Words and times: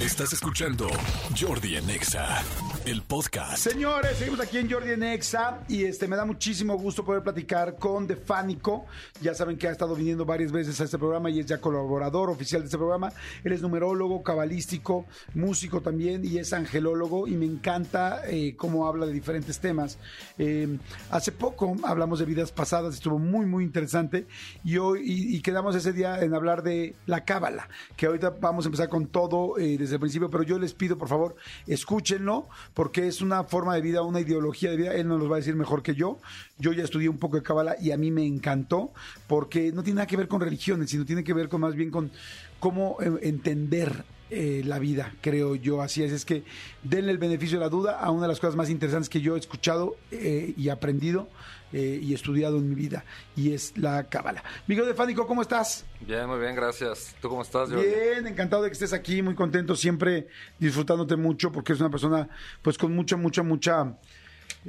Estás 0.00 0.32
escuchando 0.32 0.88
Jordi 1.38 1.76
en 1.76 1.90
Exa, 1.90 2.42
el 2.86 3.02
podcast. 3.02 3.58
Señores, 3.58 4.16
seguimos 4.16 4.40
aquí 4.40 4.56
en 4.56 4.70
Jordi 4.70 4.92
en 4.92 5.02
Exa 5.02 5.60
y 5.68 5.84
este 5.84 6.08
me 6.08 6.16
da 6.16 6.24
muchísimo 6.24 6.74
gusto 6.78 7.04
poder 7.04 7.22
platicar 7.22 7.76
con 7.76 8.06
Defánico. 8.06 8.86
Ya 9.20 9.34
saben 9.34 9.58
que 9.58 9.68
ha 9.68 9.72
estado 9.72 9.94
viniendo 9.94 10.24
varias 10.24 10.52
veces 10.52 10.80
a 10.80 10.84
este 10.84 10.96
programa 10.96 11.28
y 11.28 11.40
es 11.40 11.44
ya 11.44 11.60
colaborador 11.60 12.30
oficial 12.30 12.62
de 12.62 12.68
este 12.68 12.78
programa. 12.78 13.12
Él 13.44 13.52
es 13.52 13.60
numerólogo, 13.60 14.22
cabalístico, 14.22 15.04
músico 15.34 15.82
también 15.82 16.24
y 16.24 16.38
es 16.38 16.54
angelólogo 16.54 17.28
y 17.28 17.32
me 17.32 17.44
encanta 17.44 18.22
eh, 18.26 18.54
cómo 18.56 18.88
habla 18.88 19.04
de 19.04 19.12
diferentes 19.12 19.60
temas. 19.60 19.98
Eh, 20.38 20.78
hace 21.10 21.30
poco 21.30 21.76
hablamos 21.84 22.20
de 22.20 22.24
vidas 22.24 22.52
pasadas, 22.52 22.94
estuvo 22.94 23.18
muy 23.18 23.44
muy 23.44 23.64
interesante 23.64 24.26
y 24.64 24.78
hoy 24.78 25.02
y, 25.04 25.36
y 25.36 25.42
quedamos 25.42 25.76
ese 25.76 25.92
día 25.92 26.22
en 26.22 26.32
hablar 26.32 26.62
de 26.62 26.94
la 27.04 27.26
cábala, 27.26 27.68
que 27.98 28.06
ahorita 28.06 28.30
vamos 28.40 28.64
a 28.64 28.68
empezar 28.68 28.88
con 28.88 29.06
todo 29.06 29.58
eh, 29.58 29.76
desde 29.76 29.89
el 29.92 30.00
principio, 30.00 30.30
pero 30.30 30.42
yo 30.42 30.58
les 30.58 30.74
pido 30.74 30.96
por 30.96 31.08
favor 31.08 31.36
escúchenlo 31.66 32.48
porque 32.74 33.06
es 33.08 33.20
una 33.20 33.44
forma 33.44 33.74
de 33.74 33.80
vida, 33.80 34.02
una 34.02 34.20
ideología 34.20 34.70
de 34.70 34.76
vida. 34.76 34.94
Él 34.94 35.08
nos 35.08 35.18
los 35.18 35.30
va 35.30 35.36
a 35.36 35.38
decir 35.38 35.56
mejor 35.56 35.82
que 35.82 35.94
yo. 35.94 36.18
Yo 36.58 36.72
ya 36.72 36.84
estudié 36.84 37.08
un 37.08 37.18
poco 37.18 37.36
de 37.36 37.42
cábala 37.42 37.76
y 37.80 37.90
a 37.90 37.96
mí 37.96 38.10
me 38.10 38.24
encantó 38.24 38.92
porque 39.26 39.72
no 39.72 39.82
tiene 39.82 39.96
nada 39.96 40.06
que 40.06 40.16
ver 40.16 40.28
con 40.28 40.40
religiones, 40.40 40.90
sino 40.90 41.04
tiene 41.04 41.24
que 41.24 41.34
ver 41.34 41.48
con 41.48 41.60
más 41.60 41.74
bien 41.74 41.90
con 41.90 42.10
cómo 42.58 42.98
eh, 43.00 43.10
entender 43.22 44.04
eh, 44.30 44.62
la 44.64 44.78
vida, 44.78 45.12
creo 45.20 45.56
yo. 45.56 45.82
Así 45.82 46.02
es, 46.02 46.12
es 46.12 46.24
que 46.24 46.44
denle 46.82 47.10
el 47.10 47.18
beneficio 47.18 47.58
de 47.58 47.64
la 47.64 47.68
duda 47.68 47.98
a 47.98 48.10
una 48.10 48.22
de 48.22 48.28
las 48.28 48.40
cosas 48.40 48.56
más 48.56 48.70
interesantes 48.70 49.08
que 49.08 49.20
yo 49.20 49.36
he 49.36 49.38
escuchado 49.38 49.96
eh, 50.12 50.54
y 50.56 50.68
aprendido 50.68 51.28
eh, 51.72 51.98
y 52.02 52.14
estudiado 52.14 52.58
en 52.58 52.68
mi 52.68 52.74
vida, 52.74 53.04
y 53.36 53.52
es 53.52 53.76
la 53.76 54.08
cábala. 54.08 54.42
Miguel 54.66 54.86
Defánico, 54.86 55.26
¿cómo 55.26 55.42
estás? 55.42 55.84
Bien, 56.00 56.26
muy 56.26 56.38
bien, 56.38 56.54
gracias. 56.54 57.14
¿Tú 57.20 57.28
cómo 57.28 57.42
estás, 57.42 57.70
Jordi? 57.70 57.86
Bien, 57.86 58.26
encantado 58.26 58.62
de 58.62 58.70
que 58.70 58.74
estés 58.74 58.92
aquí, 58.92 59.22
muy 59.22 59.34
contento, 59.34 59.76
siempre 59.76 60.28
disfrutándote 60.58 61.16
mucho, 61.16 61.52
porque 61.52 61.72
es 61.72 61.80
una 61.80 61.90
persona 61.90 62.28
pues 62.62 62.76
con 62.76 62.94
mucha, 62.94 63.16
mucha, 63.16 63.42
mucha 63.42 63.96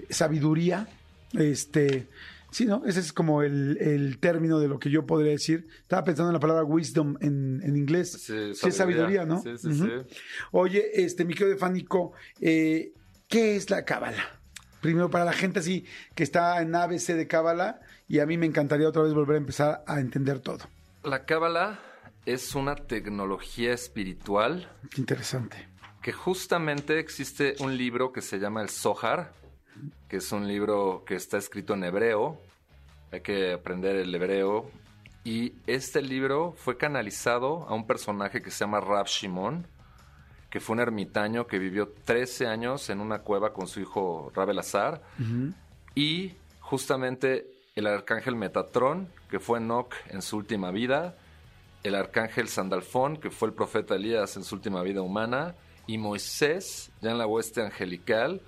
sabiduría. 0.10 0.88
Este, 1.34 2.08
sí, 2.52 2.66
¿no? 2.66 2.84
Ese 2.86 3.00
es 3.00 3.12
como 3.14 3.42
el, 3.42 3.78
el 3.80 4.20
término 4.20 4.60
de 4.60 4.68
lo 4.68 4.78
que 4.80 4.90
yo 4.90 5.06
podría 5.06 5.32
decir. 5.32 5.68
Estaba 5.82 6.04
pensando 6.04 6.30
en 6.30 6.34
la 6.34 6.40
palabra 6.40 6.64
wisdom 6.64 7.18
en, 7.22 7.62
en 7.64 7.76
inglés. 7.76 8.12
Sí, 8.12 8.52
es 8.52 8.76
sabiduría, 8.76 9.26
¿no? 9.26 9.42
Sí, 9.42 9.58
sí, 9.58 9.74
sí. 9.74 9.90
Oye, 10.52 11.04
este, 11.04 11.26
mi 11.26 11.34
querido 11.34 11.56
Defánico, 11.56 12.14
eh, 12.40 12.94
¿qué 13.28 13.56
es 13.56 13.70
la 13.70 13.84
cábala? 13.86 14.24
Primero, 14.82 15.10
para 15.10 15.26
la 15.26 15.34
gente 15.34 15.60
así 15.60 15.86
que 16.16 16.24
está 16.24 16.62
en 16.62 16.74
ABC 16.76 17.14
de 17.14 17.28
cábala, 17.28 17.82
y 18.08 18.20
a 18.20 18.26
mí 18.26 18.38
me 18.38 18.46
encantaría 18.48 18.88
otra 18.90 19.04
vez 19.04 19.14
volver 19.14 19.36
a 19.36 19.40
empezar 19.40 19.84
a 19.88 20.00
entender 20.00 20.40
todo. 20.40 20.60
La 21.04 21.26
Cábala 21.26 21.80
es 22.26 22.56
una 22.56 22.76
tecnología 22.76 23.74
espiritual 23.74 24.70
Qué 24.90 25.02
interesante. 25.02 25.68
que 26.02 26.12
justamente 26.12 27.00
existe 27.00 27.56
un 27.60 27.78
libro 27.78 28.12
que 28.12 28.22
se 28.22 28.40
llama 28.40 28.62
el 28.64 28.70
Zohar, 28.70 29.34
que 30.08 30.18
es 30.18 30.32
un 30.32 30.48
libro 30.48 31.04
que 31.06 31.16
está 31.16 31.38
escrito 31.38 31.74
en 31.74 31.84
hebreo. 31.84 32.40
Hay 33.12 33.22
que 33.22 33.54
aprender 33.54 33.96
el 33.96 34.14
hebreo. 34.14 34.70
Y 35.24 35.54
este 35.68 36.02
libro 36.02 36.54
fue 36.58 36.78
canalizado 36.78 37.68
a 37.68 37.74
un 37.74 37.86
personaje 37.86 38.42
que 38.42 38.52
se 38.52 38.60
llama 38.60 38.80
Rab 38.80 39.06
Shimon, 39.08 39.68
que 40.50 40.60
fue 40.60 40.74
un 40.74 40.80
ermitaño 40.80 41.48
que 41.48 41.60
vivió 41.60 41.94
13 42.06 42.48
años 42.48 42.90
en 42.90 43.00
una 43.00 43.20
cueva 43.20 43.54
con 43.54 43.68
su 43.68 43.80
hijo 43.80 44.32
Rab 44.36 44.50
Elazar. 44.50 45.02
Y 45.96 46.34
justamente 46.60 47.48
el 47.76 47.88
arcángel 47.88 48.36
Metatrón, 48.36 49.10
que 49.30 49.40
fue 49.40 49.60
Enoch 49.60 49.94
en 50.10 50.22
su 50.22 50.38
última 50.38 50.72
vida, 50.72 51.16
el 51.84 51.96
arcángel 51.96 52.48
Sandalfón, 52.48 53.18
que 53.18 53.30
fue 53.30 53.48
el 53.48 53.54
profeta 53.54 53.96
Elías 53.96 54.36
en 54.36 54.44
su 54.44 54.56
última 54.56 54.82
vida 54.84 55.02
humana, 55.02 55.56
y 55.88 55.98
Moisés, 55.98 56.92
ya 57.02 57.12
en 57.12 57.18
la 57.18 57.28
hueste 57.28 57.62
angelical, 57.62 58.42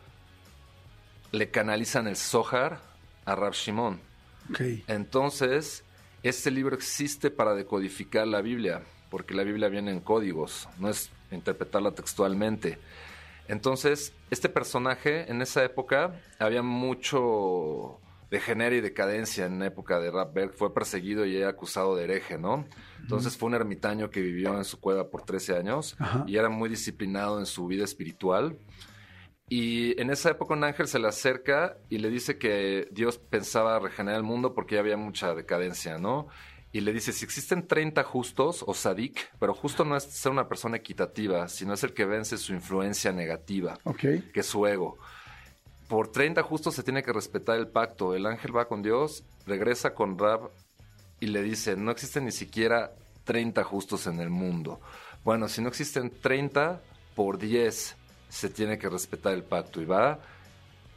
le 1.34 1.50
canalizan 1.50 2.08
el 2.08 2.16
Zohar 2.16 2.80
a 3.26 3.36
Rab 3.36 3.54
Shimon. 3.54 4.00
Ok. 4.50 4.62
Entonces, 4.88 5.84
este 6.22 6.52
libro 6.52 6.76
existe 6.76 7.32
para 7.32 7.56
decodificar 7.56 8.28
la 8.28 8.42
Biblia, 8.42 8.84
porque 9.10 9.34
la 9.34 9.44
Biblia 9.44 9.68
viene 9.68 9.92
en 9.92 10.00
códigos, 10.00 10.70
no 10.78 10.90
es 10.90 11.10
interpretarla 11.32 11.92
textualmente. 11.92 12.78
Entonces, 13.48 14.14
este 14.30 14.48
personaje 14.48 15.30
en 15.30 15.42
esa 15.42 15.64
época 15.64 16.22
había 16.40 16.62
mucho 16.62 18.00
degenere 18.30 18.78
y 18.78 18.82
decadencia 18.82 19.46
en 19.46 19.60
la 19.60 19.68
época 19.68 20.00
de 20.00 20.10
Rapberg, 20.10 20.54
fue 20.54 20.74
perseguido 20.74 21.26
y 21.26 21.38
era 21.38 21.50
acusado 21.50 21.96
de 21.96 22.06
hereje, 22.06 22.38
¿no? 22.40 22.66
Entonces 23.00 23.38
fue 23.38 23.48
un 23.48 23.54
ermitaño 23.54 24.10
que 24.10 24.22
vivió 24.22 24.58
en 24.58 24.66
su 24.66 24.80
cueva 24.80 25.10
por 25.10 25.24
13 25.24 25.58
años 25.58 25.96
Ajá. 26.00 26.24
y 26.26 26.38
era 26.38 26.50
muy 26.50 26.68
disciplinado 26.68 27.38
en 27.38 27.46
su 27.46 27.68
vida 27.68 27.84
espiritual. 27.84 28.58
Y 29.56 30.02
en 30.02 30.10
esa 30.10 30.32
época 30.32 30.56
un 30.56 30.64
ángel 30.64 30.88
se 30.88 30.98
le 30.98 31.08
acerca 31.08 31.78
y 31.88 32.00
le 32.00 32.10
dice 32.10 32.40
que 32.40 32.88
Dios 32.90 33.20
pensaba 33.20 33.78
regenerar 33.78 34.18
el 34.18 34.24
mundo 34.24 34.56
porque 34.56 34.74
ya 34.76 34.82
había 34.82 34.98
mucha 34.98 35.36
decadencia, 35.36 36.00
¿no? 36.00 36.28
Y 36.72 36.82
le 36.82 36.92
dice, 36.92 37.12
si 37.12 37.24
existen 37.24 37.68
30 37.68 38.04
justos 38.04 38.64
o 38.66 38.74
sadik, 38.74 39.30
pero 39.40 39.54
justo 39.54 39.86
no 39.86 39.96
es 39.96 40.06
ser 40.06 40.32
una 40.32 40.48
persona 40.48 40.78
equitativa, 40.78 41.48
sino 41.50 41.76
es 41.76 41.84
el 41.84 41.94
que 41.94 42.06
vence 42.06 42.40
su 42.40 42.52
influencia 42.54 43.12
negativa, 43.12 43.78
Ok. 43.84 44.00
que 44.34 44.40
es 44.40 44.46
su 44.48 44.66
ego. 44.66 44.98
Por 45.88 46.12
30 46.12 46.42
justos 46.42 46.74
se 46.74 46.82
tiene 46.82 47.04
que 47.04 47.14
respetar 47.14 47.60
el 47.60 47.68
pacto. 47.68 48.16
El 48.16 48.26
ángel 48.26 48.58
va 48.58 48.68
con 48.68 48.82
Dios, 48.82 49.24
regresa 49.46 49.94
con 49.94 50.18
Rab 50.18 50.50
y 51.20 51.28
le 51.28 51.44
dice, 51.44 51.76
no 51.78 51.92
existen 51.92 52.26
ni 52.26 52.32
siquiera 52.32 52.92
30 53.26 53.64
justos 53.64 54.08
en 54.08 54.20
el 54.20 54.32
mundo. 54.32 54.82
Bueno, 55.24 55.48
si 55.48 55.62
no 55.62 55.68
existen 55.68 56.10
30, 56.10 56.82
por 57.16 57.38
10 57.38 57.98
se 58.34 58.50
tiene 58.50 58.78
que 58.78 58.90
respetar 58.90 59.34
el 59.34 59.44
pacto. 59.44 59.82
Y 59.82 59.86
va, 59.86 60.20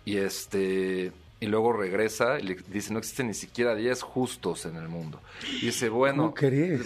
y 0.04 0.16
este... 0.16 1.12
Y 1.38 1.48
luego 1.48 1.74
regresa 1.74 2.40
y 2.40 2.44
le 2.44 2.56
dice, 2.72 2.94
no 2.94 2.98
existen 2.98 3.26
ni 3.26 3.34
siquiera 3.34 3.74
10 3.74 4.00
justos 4.00 4.64
en 4.64 4.76
el 4.76 4.88
mundo. 4.88 5.20
Y 5.60 5.66
dice, 5.66 5.90
bueno, 5.90 6.32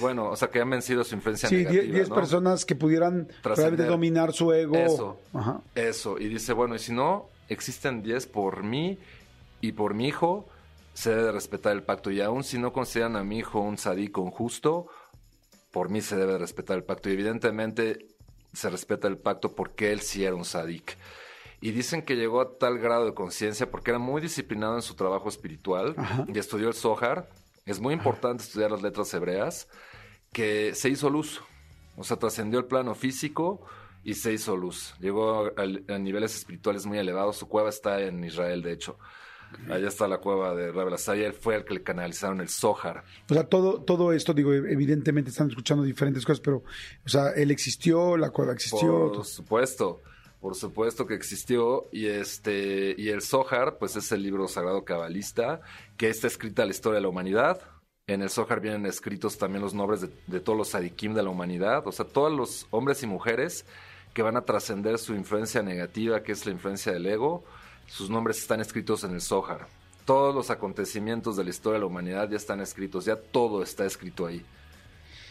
bueno, 0.00 0.30
o 0.30 0.34
sea, 0.34 0.48
que 0.48 0.60
han 0.60 0.68
vencido 0.68 1.04
su 1.04 1.14
influencia 1.14 1.48
Sí, 1.48 1.58
negativa. 1.58 1.82
10 1.84 2.08
¿no? 2.08 2.14
personas 2.16 2.64
que 2.64 2.74
pudieran 2.74 3.28
realmente 3.44 3.84
dominar 3.84 4.32
su 4.32 4.52
ego. 4.52 4.74
Eso. 4.74 5.20
Ajá. 5.32 5.60
Eso. 5.76 6.18
Y 6.18 6.26
dice, 6.26 6.52
bueno, 6.52 6.74
y 6.74 6.80
si 6.80 6.92
no, 6.92 7.28
existen 7.48 8.02
10 8.02 8.26
por 8.26 8.64
mí 8.64 8.98
y 9.60 9.70
por 9.70 9.94
mi 9.94 10.08
hijo, 10.08 10.48
se 10.94 11.10
debe 11.10 11.22
de 11.22 11.32
respetar 11.32 11.72
el 11.72 11.84
pacto. 11.84 12.10
Y 12.10 12.20
aún 12.20 12.42
si 12.42 12.58
no 12.58 12.72
consideran 12.72 13.14
a 13.14 13.22
mi 13.22 13.38
hijo 13.38 13.60
un 13.60 13.78
sadico 13.78 14.26
injusto, 14.26 14.88
por 15.70 15.90
mí 15.90 16.00
se 16.00 16.16
debe 16.16 16.32
de 16.32 16.38
respetar 16.38 16.76
el 16.76 16.82
pacto. 16.82 17.08
Y 17.08 17.12
evidentemente 17.12 18.08
se 18.52 18.70
respeta 18.70 19.08
el 19.08 19.18
pacto 19.18 19.54
porque 19.54 19.92
él 19.92 20.00
sí 20.00 20.24
era 20.24 20.34
un 20.34 20.44
sadik. 20.44 20.96
Y 21.60 21.72
dicen 21.72 22.02
que 22.02 22.16
llegó 22.16 22.40
a 22.40 22.56
tal 22.58 22.78
grado 22.78 23.04
de 23.04 23.14
conciencia 23.14 23.70
porque 23.70 23.90
era 23.90 23.98
muy 23.98 24.22
disciplinado 24.22 24.76
en 24.76 24.82
su 24.82 24.94
trabajo 24.94 25.28
espiritual 25.28 25.94
Ajá. 25.96 26.24
y 26.26 26.38
estudió 26.38 26.68
el 26.68 26.74
Zohar. 26.74 27.28
Es 27.66 27.80
muy 27.80 27.92
importante 27.92 28.42
estudiar 28.42 28.70
las 28.70 28.82
letras 28.82 29.12
hebreas, 29.12 29.68
que 30.32 30.74
se 30.74 30.88
hizo 30.88 31.10
luz. 31.10 31.42
O 31.96 32.04
sea, 32.04 32.16
trascendió 32.16 32.58
el 32.58 32.64
plano 32.64 32.94
físico 32.94 33.60
y 34.02 34.14
se 34.14 34.32
hizo 34.32 34.56
luz. 34.56 34.94
Llegó 35.00 35.46
a, 35.46 35.52
a 35.62 35.98
niveles 35.98 36.34
espirituales 36.34 36.86
muy 36.86 36.98
elevados. 36.98 37.36
Su 37.36 37.46
cueva 37.46 37.68
está 37.68 38.00
en 38.00 38.24
Israel, 38.24 38.62
de 38.62 38.72
hecho. 38.72 38.98
Allá 39.68 39.88
está 39.88 40.08
la 40.08 40.18
cueva 40.18 40.54
de 40.54 40.72
Rabel 40.72 40.94
y 41.16 41.22
él 41.22 41.32
fue 41.32 41.56
el 41.56 41.64
que 41.64 41.74
le 41.74 41.82
canalizaron 41.82 42.40
el 42.40 42.48
Zohar. 42.48 43.04
O 43.28 43.34
sea, 43.34 43.44
todo, 43.44 43.82
todo 43.82 44.12
esto, 44.12 44.32
digo, 44.32 44.52
evidentemente 44.52 45.30
están 45.30 45.48
escuchando 45.48 45.84
diferentes 45.84 46.24
cosas, 46.24 46.40
pero, 46.40 46.62
o 47.04 47.08
sea, 47.08 47.30
él 47.30 47.50
existió, 47.50 48.16
la 48.16 48.30
cueva 48.30 48.52
existió. 48.52 49.12
Por 49.12 49.24
supuesto, 49.24 50.02
por 50.40 50.54
supuesto 50.54 51.06
que 51.06 51.14
existió. 51.14 51.88
Y 51.92 52.06
este, 52.06 52.94
y 52.96 53.08
el 53.08 53.22
Zohar, 53.22 53.78
pues 53.78 53.96
es 53.96 54.10
el 54.12 54.22
libro 54.22 54.48
sagrado 54.48 54.84
cabalista, 54.84 55.60
que 55.96 56.08
está 56.08 56.26
escrita 56.26 56.64
la 56.64 56.70
historia 56.70 56.96
de 56.96 57.02
la 57.02 57.08
humanidad. 57.08 57.60
En 58.06 58.22
el 58.22 58.30
Zohar 58.30 58.60
vienen 58.60 58.86
escritos 58.86 59.38
también 59.38 59.62
los 59.62 59.74
nombres 59.74 60.00
de, 60.00 60.10
de 60.26 60.40
todos 60.40 60.58
los 60.58 60.68
sadikim 60.68 61.14
de 61.14 61.22
la 61.22 61.30
humanidad, 61.30 61.86
o 61.86 61.92
sea, 61.92 62.04
todos 62.04 62.32
los 62.32 62.66
hombres 62.70 63.02
y 63.04 63.06
mujeres 63.06 63.64
que 64.14 64.22
van 64.22 64.36
a 64.36 64.42
trascender 64.42 64.98
su 64.98 65.14
influencia 65.14 65.62
negativa, 65.62 66.22
que 66.22 66.32
es 66.32 66.44
la 66.44 66.52
influencia 66.52 66.92
del 66.92 67.06
ego, 67.06 67.44
sus 67.90 68.08
nombres 68.08 68.38
están 68.38 68.60
escritos 68.60 69.02
en 69.02 69.12
el 69.12 69.20
Zohar. 69.20 69.66
Todos 70.04 70.32
los 70.34 70.50
acontecimientos 70.50 71.36
de 71.36 71.44
la 71.44 71.50
historia 71.50 71.74
de 71.74 71.80
la 71.80 71.86
humanidad 71.86 72.30
ya 72.30 72.36
están 72.36 72.60
escritos, 72.60 73.04
ya 73.04 73.16
todo 73.16 73.62
está 73.62 73.84
escrito 73.84 74.26
ahí, 74.26 74.44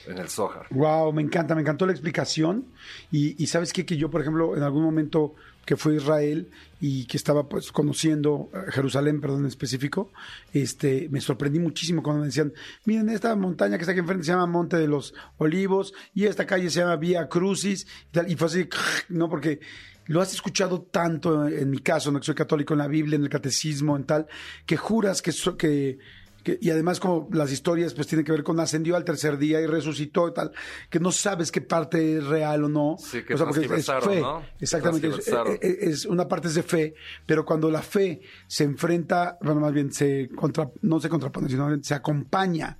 en 0.07 0.17
el 0.17 0.29
Zohar. 0.29 0.67
Wow, 0.69 1.13
me 1.13 1.21
encanta, 1.21 1.55
me 1.55 1.61
encantó 1.61 1.85
la 1.85 1.93
explicación. 1.93 2.65
Y, 3.11 3.41
y 3.41 3.47
sabes 3.47 3.71
qué? 3.71 3.85
que 3.85 3.95
yo, 3.95 4.11
por 4.11 4.21
ejemplo, 4.21 4.57
en 4.57 4.63
algún 4.63 4.83
momento 4.83 5.35
que 5.65 5.75
fue 5.77 5.95
Israel 5.95 6.49
y 6.81 7.05
que 7.05 7.17
estaba 7.17 7.47
pues 7.47 7.71
conociendo 7.71 8.49
eh, 8.53 8.71
Jerusalén, 8.71 9.21
perdón, 9.21 9.41
en 9.41 9.47
específico, 9.47 10.11
este, 10.53 11.07
me 11.11 11.21
sorprendí 11.21 11.59
muchísimo 11.59 12.01
cuando 12.01 12.21
me 12.21 12.27
decían, 12.27 12.53
miren, 12.85 13.09
esta 13.09 13.35
montaña 13.35 13.77
que 13.77 13.83
está 13.83 13.91
aquí 13.91 13.99
enfrente 13.99 14.23
se 14.25 14.31
llama 14.31 14.47
Monte 14.47 14.77
de 14.77 14.87
los 14.87 15.13
Olivos 15.37 15.93
y 16.15 16.25
esta 16.25 16.45
calle 16.47 16.69
se 16.69 16.79
llama 16.79 16.95
Vía 16.95 17.27
Crucis 17.29 17.85
y 18.09 18.11
tal, 18.11 18.31
y 18.31 18.35
fue 18.35 18.47
así, 18.47 18.67
no, 19.09 19.29
porque 19.29 19.59
lo 20.07 20.21
has 20.21 20.33
escuchado 20.33 20.81
tanto 20.81 21.47
en 21.47 21.69
mi 21.69 21.79
caso, 21.79 22.11
no 22.11 22.19
que 22.19 22.25
soy 22.25 22.33
católico 22.35 22.73
en 22.73 22.79
la 22.79 22.87
Biblia, 22.87 23.15
en 23.17 23.23
el 23.23 23.29
catecismo, 23.29 23.95
en 23.95 24.05
tal, 24.05 24.25
que 24.65 24.75
juras 24.75 25.21
que, 25.21 25.31
so- 25.31 25.55
que 25.55 25.99
que- 26.43 26.57
y 26.61 26.69
además 26.69 26.99
como 26.99 27.27
las 27.31 27.51
historias 27.51 27.93
pues 27.93 28.07
tienen 28.07 28.25
que 28.25 28.31
ver 28.31 28.43
con 28.43 28.59
ascendió 28.59 28.95
al 28.95 29.03
tercer 29.03 29.37
día 29.37 29.59
y 29.61 29.65
resucitó 29.67 30.27
y 30.27 30.33
tal, 30.33 30.51
que 30.89 30.99
no 30.99 31.11
sabes 31.11 31.51
qué 31.51 31.61
parte 31.61 32.17
es 32.17 32.25
real 32.25 32.63
o 32.65 32.69
no. 32.69 32.95
Sí, 32.99 33.23
que 33.23 33.33
o 33.33 33.37
sea, 33.37 33.47
porque 33.47 33.65
es 33.65 33.85
fe. 33.85 34.21
¿no? 34.21 34.43
Exactamente. 34.59 35.07
Es, 35.07 35.13
Transgiversaron. 35.25 35.57
es- 35.61 35.77
es- 35.79 36.05
una 36.05 36.27
parte 36.27 36.47
es 36.47 36.55
de 36.55 36.63
fe, 36.63 36.93
pero 37.25 37.45
cuando 37.45 37.69
la 37.69 37.81
fe 37.81 38.21
se 38.47 38.63
enfrenta, 38.63 39.37
bueno, 39.41 39.59
más 39.61 39.73
bien 39.73 39.91
se 39.91 40.29
contra, 40.35 40.69
no 40.81 40.99
se 40.99 41.09
contrapone, 41.09 41.49
sino 41.49 41.69
se 41.83 41.93
acompaña 41.93 42.77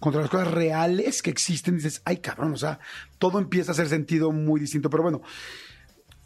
contra 0.00 0.20
las 0.20 0.30
cosas 0.30 0.50
reales 0.50 1.22
que 1.22 1.30
existen, 1.30 1.76
dices, 1.76 2.02
ay 2.04 2.16
cabrón, 2.16 2.52
o 2.52 2.56
sea, 2.56 2.80
todo 3.18 3.38
empieza 3.38 3.70
a 3.70 3.74
hacer 3.74 3.88
sentido 3.88 4.32
muy 4.32 4.60
distinto. 4.60 4.90
Pero 4.90 5.02
bueno, 5.04 5.22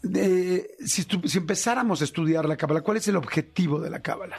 si, 0.03 1.01
estu- 1.03 1.27
si 1.27 1.37
empezáramos 1.37 2.01
a 2.01 2.03
estudiar 2.03 2.45
la 2.47 2.57
cábala, 2.57 2.81
¿cuál 2.81 2.97
es 2.97 3.07
el 3.07 3.15
objetivo 3.15 3.79
de 3.79 3.89
la 3.89 4.01
cábala? 4.01 4.37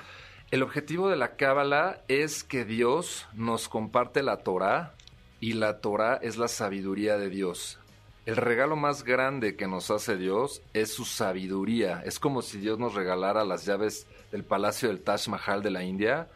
El 0.50 0.62
objetivo 0.62 1.10
de 1.10 1.16
la 1.16 1.36
Cábala 1.36 2.02
es 2.08 2.42
que 2.42 2.64
Dios 2.64 3.26
nos 3.34 3.68
comparte 3.68 4.22
la 4.22 4.38
Torá 4.38 4.94
y 5.40 5.52
la 5.52 5.80
Torá 5.80 6.18
es 6.22 6.38
la 6.38 6.48
sabiduría 6.48 7.18
de 7.18 7.28
Dios. 7.28 7.78
El 8.24 8.36
regalo 8.36 8.74
más 8.74 9.04
grande 9.04 9.56
que 9.56 9.66
nos 9.66 9.90
hace 9.90 10.16
Dios 10.16 10.62
es 10.72 10.92
su 10.92 11.04
sabiduría. 11.04 12.02
Es 12.04 12.18
como 12.18 12.40
si 12.42 12.58
Dios 12.58 12.78
nos 12.78 12.94
regalara 12.94 13.44
las 13.44 13.66
llaves 13.66 14.06
del 14.32 14.44
palacio 14.44 14.88
del 14.88 15.00
Taj 15.02 15.28
Mahal 15.28 15.62
de 15.62 15.70
la 15.70 15.84
India 15.84 16.28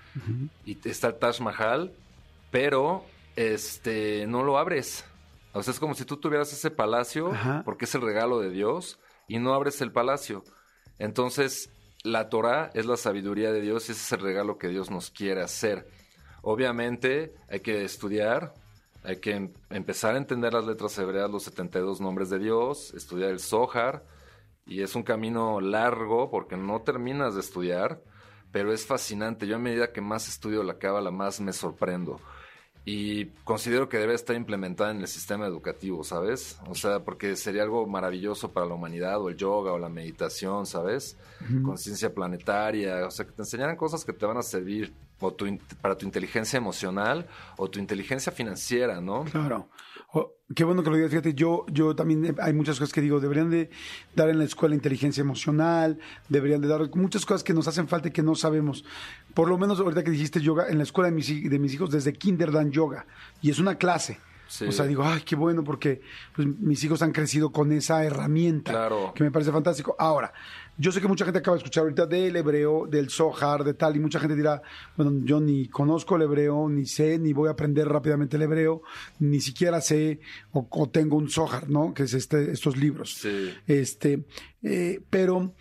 y 0.64 0.76
está 0.88 1.08
el 1.08 1.18
Taj 1.18 1.40
Mahal, 1.40 1.92
pero 2.50 3.04
este 3.36 4.26
no 4.26 4.42
lo 4.42 4.58
abres. 4.58 5.04
O 5.54 5.62
sea, 5.62 5.72
es 5.72 5.80
como 5.80 5.94
si 5.94 6.04
tú 6.04 6.18
tuvieras 6.18 6.52
ese 6.52 6.70
palacio 6.70 7.32
Ajá. 7.32 7.62
porque 7.64 7.86
es 7.86 7.94
el 7.94 8.02
regalo 8.02 8.40
de 8.40 8.50
Dios 8.50 8.98
y 9.26 9.38
no 9.38 9.54
abres 9.54 9.80
el 9.80 9.92
palacio. 9.92 10.44
Entonces, 10.98 11.70
la 12.02 12.28
Torah 12.28 12.70
es 12.74 12.86
la 12.86 12.96
sabiduría 12.96 13.52
de 13.52 13.60
Dios 13.60 13.88
y 13.88 13.92
ese 13.92 14.02
es 14.02 14.12
el 14.12 14.20
regalo 14.20 14.58
que 14.58 14.68
Dios 14.68 14.90
nos 14.90 15.10
quiere 15.10 15.42
hacer. 15.42 15.88
Obviamente 16.42 17.34
hay 17.48 17.60
que 17.60 17.84
estudiar, 17.84 18.54
hay 19.04 19.16
que 19.20 19.32
em- 19.32 19.52
empezar 19.70 20.14
a 20.14 20.18
entender 20.18 20.52
las 20.52 20.66
letras 20.66 20.98
hebreas, 20.98 21.30
los 21.30 21.44
72 21.44 22.00
nombres 22.00 22.30
de 22.30 22.38
Dios, 22.38 22.92
estudiar 22.94 23.30
el 23.30 23.40
Zohar, 23.40 24.04
y 24.66 24.82
es 24.82 24.94
un 24.94 25.02
camino 25.02 25.60
largo 25.60 26.30
porque 26.30 26.56
no 26.56 26.82
terminas 26.82 27.34
de 27.34 27.40
estudiar, 27.40 28.00
pero 28.50 28.72
es 28.72 28.86
fascinante. 28.86 29.46
Yo 29.46 29.56
a 29.56 29.60
medida 29.60 29.92
que 29.92 30.00
más 30.00 30.28
estudio 30.28 30.62
la 30.62 30.78
Cábala, 30.78 31.10
más 31.10 31.40
me 31.40 31.52
sorprendo. 31.52 32.20
Y 32.84 33.26
considero 33.44 33.88
que 33.88 33.98
debe 33.98 34.14
estar 34.14 34.34
implementada 34.34 34.90
en 34.90 35.00
el 35.00 35.06
sistema 35.06 35.46
educativo, 35.46 36.02
¿sabes? 36.02 36.58
O 36.68 36.74
sea, 36.74 37.04
porque 37.04 37.36
sería 37.36 37.62
algo 37.62 37.86
maravilloso 37.86 38.52
para 38.52 38.66
la 38.66 38.74
humanidad, 38.74 39.20
o 39.20 39.28
el 39.28 39.36
yoga, 39.36 39.72
o 39.72 39.78
la 39.78 39.88
meditación, 39.88 40.66
¿sabes? 40.66 41.16
Conciencia 41.64 42.12
planetaria, 42.12 43.06
o 43.06 43.10
sea, 43.10 43.24
que 43.24 43.32
te 43.32 43.42
enseñaran 43.42 43.76
cosas 43.76 44.04
que 44.04 44.12
te 44.12 44.26
van 44.26 44.36
a 44.36 44.42
servir 44.42 44.92
o 45.22 45.32
tu 45.34 45.46
para 45.80 45.96
tu 45.96 46.04
inteligencia 46.06 46.56
emocional 46.56 47.26
o 47.56 47.68
tu 47.70 47.78
inteligencia 47.78 48.32
financiera, 48.32 49.00
¿no? 49.00 49.24
Claro. 49.24 49.68
Oh, 50.14 50.34
qué 50.54 50.64
bueno 50.64 50.82
que 50.82 50.90
lo 50.90 50.96
digas. 50.96 51.10
Fíjate, 51.10 51.32
yo, 51.32 51.64
yo 51.70 51.96
también 51.96 52.26
eh, 52.26 52.34
hay 52.40 52.52
muchas 52.52 52.78
cosas 52.78 52.92
que 52.92 53.00
digo, 53.00 53.18
deberían 53.18 53.48
de 53.48 53.70
dar 54.14 54.28
en 54.28 54.38
la 54.38 54.44
escuela 54.44 54.74
inteligencia 54.74 55.22
emocional, 55.22 55.98
deberían 56.28 56.60
de 56.60 56.68
dar 56.68 56.90
muchas 56.94 57.24
cosas 57.24 57.42
que 57.42 57.54
nos 57.54 57.66
hacen 57.66 57.88
falta 57.88 58.08
y 58.08 58.10
que 58.10 58.22
no 58.22 58.34
sabemos. 58.34 58.84
Por 59.32 59.48
lo 59.48 59.56
menos 59.56 59.80
ahorita 59.80 60.04
que 60.04 60.10
dijiste 60.10 60.40
yoga, 60.42 60.68
en 60.68 60.76
la 60.76 60.84
escuela 60.84 61.08
de 61.08 61.16
mis, 61.16 61.50
de 61.50 61.58
mis 61.58 61.72
hijos 61.72 61.90
desde 61.90 62.12
kinder 62.12 62.52
dan 62.52 62.70
yoga 62.70 63.06
y 63.40 63.50
es 63.50 63.58
una 63.58 63.76
clase. 63.76 64.18
Sí. 64.48 64.66
O 64.66 64.72
sea, 64.72 64.84
digo, 64.84 65.02
ay, 65.02 65.22
qué 65.22 65.34
bueno, 65.34 65.64
porque 65.64 66.02
pues, 66.36 66.46
mis 66.46 66.84
hijos 66.84 67.00
han 67.00 67.12
crecido 67.12 67.52
con 67.52 67.72
esa 67.72 68.04
herramienta 68.04 68.70
Claro. 68.70 69.14
que 69.14 69.24
me 69.24 69.30
parece 69.30 69.50
fantástico. 69.50 69.96
Ahora, 69.98 70.34
yo 70.78 70.90
sé 70.90 71.00
que 71.00 71.08
mucha 71.08 71.24
gente 71.24 71.38
acaba 71.38 71.56
de 71.56 71.58
escuchar 71.58 71.82
ahorita 71.82 72.06
del 72.06 72.34
hebreo, 72.34 72.86
del 72.86 73.10
Zohar, 73.10 73.62
de 73.62 73.74
tal, 73.74 73.96
y 73.96 74.00
mucha 74.00 74.18
gente 74.18 74.34
dirá, 74.34 74.62
bueno, 74.96 75.20
yo 75.24 75.40
ni 75.40 75.68
conozco 75.68 76.16
el 76.16 76.22
hebreo, 76.22 76.68
ni 76.68 76.86
sé, 76.86 77.18
ni 77.18 77.32
voy 77.32 77.48
a 77.48 77.52
aprender 77.52 77.88
rápidamente 77.88 78.36
el 78.36 78.42
hebreo, 78.42 78.82
ni 79.18 79.40
siquiera 79.40 79.80
sé 79.80 80.20
o, 80.52 80.66
o 80.70 80.88
tengo 80.88 81.16
un 81.16 81.28
Zohar, 81.28 81.68
¿no? 81.68 81.92
Que 81.92 82.04
es 82.04 82.14
este, 82.14 82.50
estos 82.52 82.76
libros. 82.76 83.14
Sí. 83.14 83.54
Este, 83.66 84.24
eh, 84.62 85.00
pero, 85.10 85.54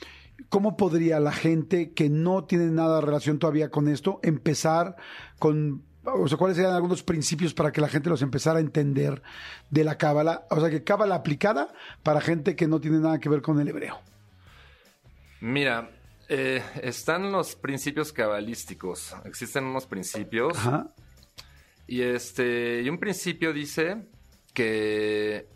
¿cómo 0.50 0.78
podría 0.78 1.20
la 1.20 1.34
gente 1.34 1.92
que 1.92 2.10
no 2.10 2.46
tiene 2.46 2.72
nada 2.72 2.96
de 2.96 3.06
relación 3.06 3.38
todavía 3.38 3.70
con 3.70 3.90
esto 3.90 4.20
empezar 4.24 4.96
con, 5.40 5.84
o 6.04 6.28
sea, 6.30 6.38
cuáles 6.38 6.56
serían 6.56 6.74
algunos 6.74 7.04
principios 7.04 7.54
para 7.54 7.74
que 7.74 7.82
la 7.82 7.90
gente 7.90 8.10
los 8.10 8.22
empezara 8.22 8.60
a 8.60 8.62
entender 8.62 9.22
de 9.70 9.84
la 9.84 9.98
cábala? 9.98 10.46
O 10.50 10.60
sea, 10.62 10.70
que 10.70 10.86
cábala 10.86 11.16
aplicada 11.16 11.74
para 12.02 12.22
gente 12.22 12.56
que 12.56 12.68
no 12.68 12.80
tiene 12.80 13.00
nada 13.00 13.20
que 13.20 13.28
ver 13.28 13.42
con 13.42 13.60
el 13.60 13.68
hebreo. 13.68 14.00
Mira, 15.42 15.90
eh, 16.30 16.64
están 16.82 17.32
los 17.32 17.56
principios 17.56 18.14
cabalísticos. 18.14 19.14
Existen 19.26 19.66
unos 19.66 19.86
principios 19.86 20.58
Ajá. 20.58 20.94
y 21.88 22.02
este 22.02 22.82
y 22.84 22.90
un 22.90 23.00
principio 23.00 23.52
dice 23.52 24.08
que 24.54 25.48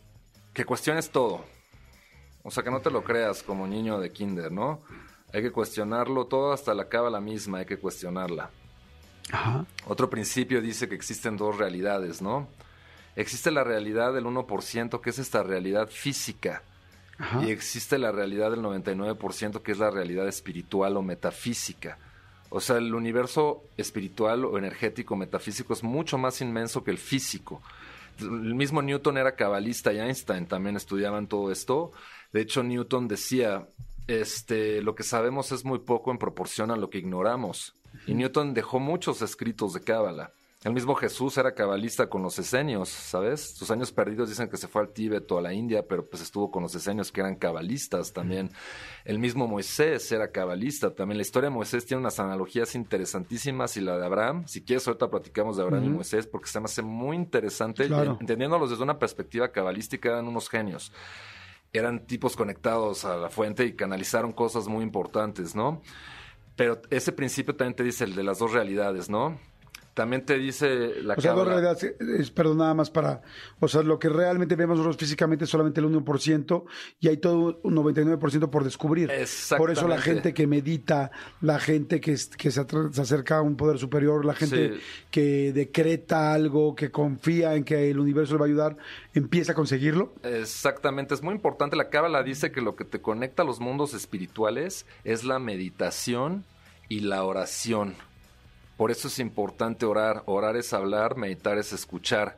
que 0.54 0.66
cuestiones 0.66 1.10
todo. 1.12 1.46
O 2.44 2.52
sea, 2.52 2.64
que 2.64 2.72
no 2.72 2.82
te 2.82 2.90
lo 2.90 3.04
creas 3.04 3.44
como 3.44 3.68
niño 3.68 4.00
de 4.00 4.12
kinder, 4.12 4.52
¿no? 4.52 4.82
Hay 5.34 5.42
que 5.42 5.52
cuestionarlo 5.52 6.28
todo 6.28 6.52
hasta 6.54 6.74
la 6.74 6.90
cábala 6.90 7.20
misma, 7.20 7.60
hay 7.60 7.66
que 7.66 7.78
cuestionarla. 7.78 8.50
Ajá. 9.32 9.66
Otro 9.88 10.10
principio 10.10 10.62
dice 10.62 10.88
que 10.88 10.96
existen 10.96 11.38
dos 11.38 11.58
realidades, 11.58 12.22
¿no? 12.22 12.48
Existe 13.16 13.50
la 13.52 13.64
realidad 13.64 14.14
del 14.14 14.26
1%, 14.26 15.02
que 15.02 15.10
es 15.10 15.20
esta 15.20 15.42
realidad 15.42 15.90
física, 15.90 16.64
Ajá. 17.17 17.45
y 17.45 17.51
existe 17.51 17.97
la 17.97 18.12
realidad 18.12 18.51
del 18.51 18.62
99%, 18.62 19.62
que 19.62 19.71
es 19.71 19.77
la 19.77 19.89
realidad 19.89 20.27
espiritual 20.27 20.97
o 20.97 21.01
metafísica. 21.01 21.97
O 22.50 22.59
sea, 22.62 22.77
el 22.77 22.94
universo 22.94 23.63
espiritual 23.77 24.45
o 24.45 24.57
energético 24.57 25.15
metafísico 25.15 25.73
es 25.73 25.83
mucho 25.83 26.17
más 26.17 26.41
inmenso 26.41 26.83
que 26.83 26.91
el 26.91 26.97
físico. 26.97 27.62
El 28.19 28.56
mismo 28.56 28.81
Newton 28.81 29.17
era 29.17 29.35
cabalista 29.35 29.91
y 29.91 30.00
Einstein 30.00 30.45
también 30.45 30.75
estudiaban 30.75 31.27
todo 31.27 31.51
esto. 31.51 31.91
De 32.31 32.41
hecho, 32.41 32.63
Newton 32.63 33.07
decía, 33.07 33.67
este, 34.07 34.81
lo 34.81 34.95
que 34.95 35.03
sabemos 35.03 35.51
es 35.51 35.65
muy 35.65 35.79
poco 35.79 36.12
en 36.12 36.17
proporción 36.17 36.71
a 36.71 36.77
lo 36.77 36.89
que 36.89 37.00
ignoramos. 37.00 37.73
Y 38.07 38.13
Newton 38.13 38.53
dejó 38.53 38.79
muchos 38.79 39.21
escritos 39.21 39.73
de 39.73 39.81
cábala. 39.81 40.31
El 40.65 40.73
mismo 40.73 40.95
Jesús 40.95 41.38
era 41.38 41.53
cabalista 41.53 42.09
con 42.09 42.23
los 42.23 42.39
esenios, 42.39 42.89
¿sabes? 42.89 43.56
Sus 43.56 43.69
años 43.69 43.91
perdidos 43.91 44.29
dicen 44.29 44.50
que 44.50 44.57
se 44.57 44.67
fue 44.67 44.81
al 44.81 44.89
Tíbet 44.89 45.31
o 45.31 45.38
a 45.38 45.41
la 45.44 45.53
India, 45.53 45.88
pero 45.88 46.09
pues 46.09 46.23
estuvo 46.23 46.50
con 46.50 46.63
los 46.63 46.73
esenios 46.73 47.12
que 47.12 47.21
eran 47.21 47.35
cabalistas 47.35 48.13
también. 48.13 48.50
El 49.03 49.19
mismo 49.19 49.47
Moisés 49.47 50.12
era 50.12 50.31
cabalista 50.31 50.89
también. 50.95 51.19
La 51.19 51.21
historia 51.21 51.51
de 51.51 51.56
Moisés 51.56 51.85
tiene 51.85 52.01
unas 52.01 52.19
analogías 52.19 52.73
interesantísimas 52.73 53.77
y 53.77 53.81
la 53.81 54.00
de 54.00 54.07
Abraham, 54.07 54.47
si 54.47 54.63
quieres 54.63 54.88
ahorita 54.88 55.07
platicamos 55.07 55.56
de 55.56 55.62
Abraham 55.62 55.83
y 55.83 55.89
Moisés 55.89 56.25
porque 56.25 56.50
se 56.50 56.59
me 56.59 56.65
hace 56.65 56.81
muy 56.81 57.15
interesante. 57.15 57.85
Claro. 57.85 58.17
Entendiéndolos 58.19 58.71
desde 58.71 58.81
una 58.81 58.97
perspectiva 58.97 59.51
cabalística 59.51 60.09
eran 60.09 60.27
unos 60.27 60.50
genios. 60.50 60.91
Eran 61.73 62.07
tipos 62.07 62.35
conectados 62.35 63.06
a 63.06 63.17
la 63.17 63.29
fuente 63.29 63.65
y 63.65 63.73
canalizaron 63.73 64.34
cosas 64.34 64.67
muy 64.67 64.84
importantes, 64.84 65.53
¿no? 65.53 65.84
Pero 66.55 66.81
ese 66.89 67.12
principio 67.12 67.55
también 67.55 67.75
te 67.75 67.84
dice 67.84 68.03
el 68.03 68.15
de 68.15 68.24
las 68.24 68.39
dos 68.39 68.51
realidades, 68.51 69.12
¿no? 69.12 69.38
También 69.96 70.25
te 70.25 70.38
dice 70.38 71.02
la 71.04 71.14
O 71.16 71.22
sea, 71.22 71.32
cábala- 71.32 71.52
realidades, 71.52 71.96
es, 72.20 72.30
perdón, 72.30 72.58
nada 72.58 72.74
más 72.74 72.92
para, 72.92 73.22
o 73.62 73.68
sea, 73.70 73.82
lo 73.82 73.98
que 73.98 74.10
realmente 74.10 74.56
vemos 74.58 74.75
nosotros 74.78 74.98
físicamente 74.98 75.46
es 75.46 75.50
solamente 75.50 75.80
el 75.80 75.88
1% 75.88 76.66
y 77.00 77.08
hay 77.08 77.16
todo 77.18 77.62
un 77.64 77.74
99% 77.75 78.50
por 78.50 78.66
descubrir. 78.66 79.10
Por 79.58 79.72
eso 79.72 79.88
la 79.88 80.00
gente 80.02 80.34
que 80.34 80.48
medita, 80.48 81.12
la 81.40 81.60
gente 81.60 82.02
que, 82.02 82.18
se, 82.18 82.30
se 82.52 83.02
acerca 83.02 83.38
a 83.38 83.42
un 83.42 83.56
poder 83.56 83.80
superior, 83.80 84.25
la 84.25 84.34
gente 84.36 84.74
Sí. 84.75 84.80
que 85.12 85.54
decreta 85.54 86.34
algo, 86.34 86.75
que 86.75 86.92
confía 86.92 87.56
en 87.56 87.64
que 87.64 87.90
el 87.90 87.98
universo 88.00 88.34
le 88.34 88.40
va 88.40 88.46
a 88.46 88.50
ayudar, 88.50 88.78
empieza 89.14 89.54
a 89.54 89.56
conseguirlo. 89.56 90.14
Exactamente, 90.24 91.14
es 91.14 91.22
muy 91.24 91.34
importante. 91.36 91.78
La 91.78 91.90
Cábala 91.90 92.22
dice 92.22 92.52
que 92.52 92.60
lo 92.60 92.75
que 92.75 92.84
te 92.84 93.00
conecta 93.02 93.44
a 93.44 93.46
los 93.46 93.62
mundos 93.62 93.94
espirituales 93.94 94.86
es 95.06 95.24
la 95.24 95.40
meditación 95.40 96.44
y 96.90 97.00
la 97.00 97.24
oración. 97.24 97.96
Por 98.77 98.91
eso 98.91 99.08
es 99.08 99.20
importante 99.20 99.86
orar. 99.86 100.24
Orar 100.25 100.55
es 100.58 100.74
hablar, 100.74 101.15
meditar 101.17 101.58
es 101.58 101.74
escuchar. 101.74 102.38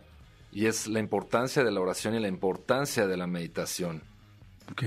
Y 0.51 0.65
es 0.65 0.87
la 0.87 0.99
importancia 0.99 1.63
de 1.63 1.71
la 1.71 1.81
oración 1.81 2.15
y 2.15 2.19
la 2.19 2.27
importancia 2.27 3.07
de 3.07 3.17
la 3.17 3.27
meditación. 3.27 4.03
Ok. 4.71 4.83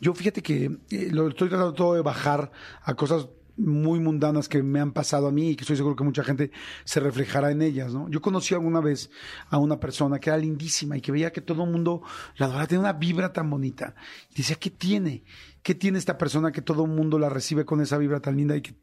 Yo 0.00 0.14
fíjate 0.14 0.42
que 0.42 0.70
eh, 0.90 1.08
lo 1.10 1.28
estoy 1.28 1.48
tratando 1.48 1.74
todo 1.74 1.94
de 1.94 2.02
bajar 2.02 2.50
a 2.82 2.94
cosas 2.94 3.28
muy 3.56 4.00
mundanas 4.00 4.48
que 4.48 4.62
me 4.62 4.80
han 4.80 4.92
pasado 4.92 5.28
a 5.28 5.32
mí 5.32 5.50
y 5.50 5.56
que 5.56 5.62
estoy 5.62 5.76
seguro 5.76 5.96
que 5.96 6.04
mucha 6.04 6.24
gente 6.24 6.50
se 6.84 7.00
reflejará 7.00 7.50
en 7.50 7.62
ellas, 7.62 7.92
¿no? 7.92 8.08
Yo 8.08 8.20
conocí 8.20 8.54
alguna 8.54 8.80
vez 8.80 9.10
a 9.50 9.58
una 9.58 9.78
persona 9.78 10.18
que 10.18 10.30
era 10.30 10.36
lindísima 10.38 10.96
y 10.96 11.00
que 11.00 11.12
veía 11.12 11.32
que 11.32 11.40
todo 11.40 11.64
el 11.64 11.70
mundo 11.70 12.02
la 12.36 12.46
adoraba, 12.46 12.66
tenía 12.66 12.80
una 12.80 12.92
vibra 12.92 13.32
tan 13.32 13.50
bonita. 13.50 13.94
Y 14.30 14.36
decía, 14.36 14.56
¿qué 14.56 14.70
tiene? 14.70 15.24
¿Qué 15.62 15.76
tiene 15.76 15.98
esta 15.98 16.18
persona 16.18 16.50
que 16.50 16.60
todo 16.60 16.84
el 16.84 16.90
mundo 16.90 17.20
la 17.20 17.28
recibe 17.28 17.64
con 17.64 17.80
esa 17.80 17.96
vibra 17.96 18.18
tan 18.18 18.36
linda 18.36 18.56
y 18.56 18.62
que, 18.62 18.74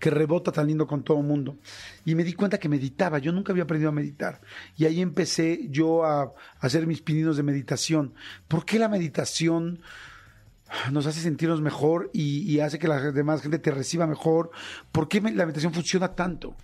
que 0.00 0.10
rebota 0.10 0.50
tan 0.50 0.66
lindo 0.66 0.86
con 0.86 1.04
todo 1.04 1.18
el 1.20 1.24
mundo? 1.24 1.58
Y 2.04 2.16
me 2.16 2.24
di 2.24 2.32
cuenta 2.32 2.58
que 2.58 2.68
meditaba, 2.68 3.18
yo 3.18 3.30
nunca 3.30 3.52
había 3.52 3.62
aprendido 3.64 3.90
a 3.90 3.92
meditar. 3.92 4.40
Y 4.76 4.86
ahí 4.86 5.00
empecé 5.00 5.68
yo 5.70 6.04
a, 6.04 6.32
hacer 6.58 6.86
mis 6.86 7.02
pininos 7.02 7.36
de 7.36 7.42
meditación. 7.44 8.14
¿Por 8.48 8.64
qué 8.64 8.78
la 8.78 8.88
meditación 8.88 9.80
nos 10.90 11.06
hace 11.06 11.20
sentirnos 11.20 11.60
mejor 11.60 12.10
y, 12.12 12.40
y 12.50 12.60
hace 12.60 12.78
que 12.78 12.88
la 12.88 13.00
demás 13.12 13.42
gente 13.42 13.58
te 13.58 13.70
reciba 13.70 14.06
mejor? 14.06 14.50
¿Por 14.92 15.08
qué 15.08 15.20
la 15.20 15.44
meditación 15.46 15.72
funciona 15.72 16.14
tanto? 16.14 16.54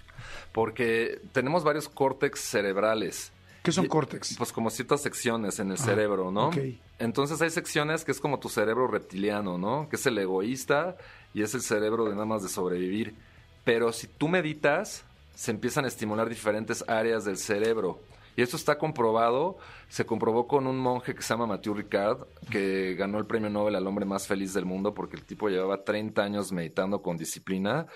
porque 0.52 1.20
tenemos 1.32 1.62
varios 1.64 1.88
córtex 1.88 2.40
cerebrales. 2.40 3.32
¿Qué 3.62 3.72
son 3.72 3.84
Y- 3.84 3.88
córtex? 3.88 4.36
Pues 4.36 4.52
como 4.52 4.70
ciertas 4.70 5.00
secciones 5.02 5.58
en 5.60 5.70
el 5.70 5.78
cerebro, 5.78 6.30
¿no? 6.32 6.48
ok. 6.48 6.56
Entonces 6.98 7.40
hay 7.40 7.50
secciones 7.50 8.04
que 8.04 8.10
es 8.12 8.20
como 8.20 8.40
tu 8.40 8.48
cerebro 8.48 8.86
reptiliano, 8.88 9.58
¿no? 9.58 9.88
Que 9.88 9.96
es 9.96 10.06
el 10.06 10.18
egoísta 10.18 10.96
y 11.34 11.42
es 11.42 11.54
el 11.54 11.60
cerebro 11.62 12.04
de 12.06 12.12
nada 12.12 12.24
más 12.24 12.42
de 12.42 12.48
sobrevivir. 12.48 13.14
Pero 13.64 13.92
si 13.92 14.06
tú 14.08 14.28
meditas, 14.28 15.04
se 15.34 15.50
empiezan 15.52 15.84
a 15.84 15.88
estimular 15.88 16.28
diferentes 16.28 16.84
áreas 16.88 17.24
del 17.24 17.36
cerebro. 17.36 18.00
Y 18.36 18.42
esto 18.42 18.56
está 18.56 18.78
comprobado, 18.78 19.58
se 19.88 20.06
comprobó 20.06 20.46
con 20.46 20.66
un 20.66 20.78
monje 20.78 21.14
que 21.14 21.22
se 21.22 21.34
llama 21.34 21.46
Mathieu 21.46 21.74
Ricard, 21.74 22.26
que 22.50 22.94
ganó 22.94 23.18
el 23.18 23.26
premio 23.26 23.50
Nobel 23.50 23.74
al 23.74 23.86
hombre 23.86 24.04
más 24.06 24.26
feliz 24.26 24.54
del 24.54 24.64
mundo 24.64 24.94
porque 24.94 25.16
el 25.16 25.24
tipo 25.24 25.48
llevaba 25.48 25.84
30 25.84 26.22
años 26.22 26.52
meditando 26.52 27.02
con 27.02 27.16
disciplina 27.16 27.86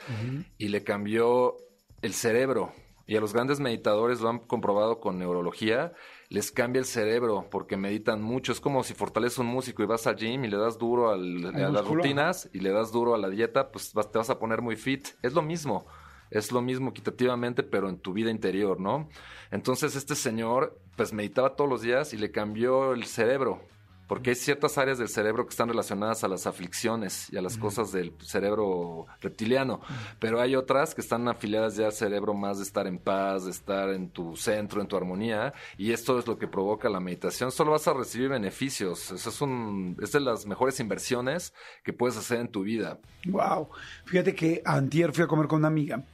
y 0.59 0.69
le 0.69 0.83
cambió 0.85 1.57
el 2.03 2.13
cerebro. 2.15 2.73
Y 3.07 3.17
a 3.17 3.21
los 3.21 3.35
grandes 3.35 3.61
meditadores 3.61 4.21
lo 4.23 4.31
han 4.31 4.39
comprobado 4.39 4.99
con 4.99 5.19
neurología, 5.19 5.93
les 6.31 6.51
cambia 6.51 6.81
el 6.81 6.87
cerebro 6.87 7.47
porque 7.51 7.77
meditan 7.77 8.23
mucho. 8.23 8.51
Es 8.53 8.61
como 8.61 8.83
si 8.83 8.95
fortaleces 8.95 9.39
un 9.39 9.47
músico 9.47 9.83
y 9.83 9.87
vas 9.87 10.07
al 10.07 10.17
gym 10.17 10.45
y 10.45 10.49
le 10.49 10.57
das 10.57 10.79
duro 10.79 11.11
al- 11.11 11.47
a 11.55 11.69
las 11.71 11.83
rutinas 11.87 12.49
y 12.55 12.61
le 12.61 12.71
das 12.71 12.93
duro 12.93 13.15
a 13.15 13.19
la 13.19 13.29
dieta, 13.29 13.71
pues 13.71 13.93
vas- 13.93 14.11
te 14.11 14.17
vas 14.19 14.31
a 14.31 14.39
poner 14.39 14.63
muy 14.63 14.77
fit. 14.77 15.09
Es 15.23 15.35
lo 15.35 15.43
mismo. 15.43 15.87
Es 16.35 16.51
lo 16.51 16.61
mismo 16.61 16.91
equitativamente, 16.91 17.63
pero 17.63 17.89
en 17.89 17.97
tu 17.97 18.13
vida 18.13 18.29
interior, 18.29 18.81
¿no? 18.81 19.09
Entonces 19.53 19.95
este 19.95 20.17
señor, 20.17 20.77
pues 20.97 21.13
meditaba 21.13 21.55
todos 21.55 21.71
los 21.71 21.81
días 21.81 22.13
y 22.13 22.17
le 22.17 22.33
cambió 22.33 22.93
el 22.93 23.05
cerebro. 23.05 23.63
Porque 24.07 24.31
hay 24.31 24.37
ciertas 24.37 24.79
áreas 24.79 24.99
del 24.99 25.09
cerebro 25.09 25.45
que 25.47 25.51
están 25.51 25.69
relacionadas 25.69 26.25
a 26.25 26.29
las 26.29 26.47
aflicciones 26.47 27.33
y 27.33 27.37
a 27.37 27.43
las 27.43 27.57
cosas 27.57 27.91
del 27.93 28.13
cerebro 28.21 29.07
reptiliano, 29.21 29.81
pero 30.19 30.41
hay 30.41 30.57
otras 30.57 30.95
que 30.95 31.01
están 31.01 31.27
afiliadas 31.29 31.77
ya 31.77 31.87
al 31.87 31.93
cerebro 31.93 32.35
más 32.35 32.59
de 32.59 32.65
estar 32.65 32.87
en 32.87 32.99
paz, 32.99 33.45
de 33.45 33.51
estar 33.51 33.91
en 33.91 34.11
tu 34.11 34.37
centro, 34.37 34.81
en 34.81 34.89
tu 34.89 34.97
armonía, 34.97 35.55
y 35.79 35.93
esto 35.93 36.19
es 36.19 36.27
lo 36.27 36.39
que 36.39 36.47
provoca 36.47 36.89
la 36.89 37.01
meditación. 37.01 37.51
Solo 37.51 37.73
vas 37.73 37.89
a 37.89 37.95
recibir 37.95 38.29
beneficios. 38.29 39.11
Eso 39.11 39.31
es, 39.31 39.41
un, 39.41 39.97
es 40.03 40.13
de 40.13 40.21
las 40.21 40.47
mejores 40.47 40.81
inversiones 40.81 41.55
que 41.83 41.93
puedes 41.93 42.17
hacer 42.17 42.41
en 42.41 42.49
tu 42.49 42.63
vida. 42.63 42.99
Wow. 43.27 43.69
Fíjate 44.05 44.35
que 44.35 44.63
antier 44.65 45.13
fui 45.13 45.25
a 45.25 45.27
comer 45.27 45.47
con 45.47 45.59
una 45.59 45.69
amiga 45.69 46.05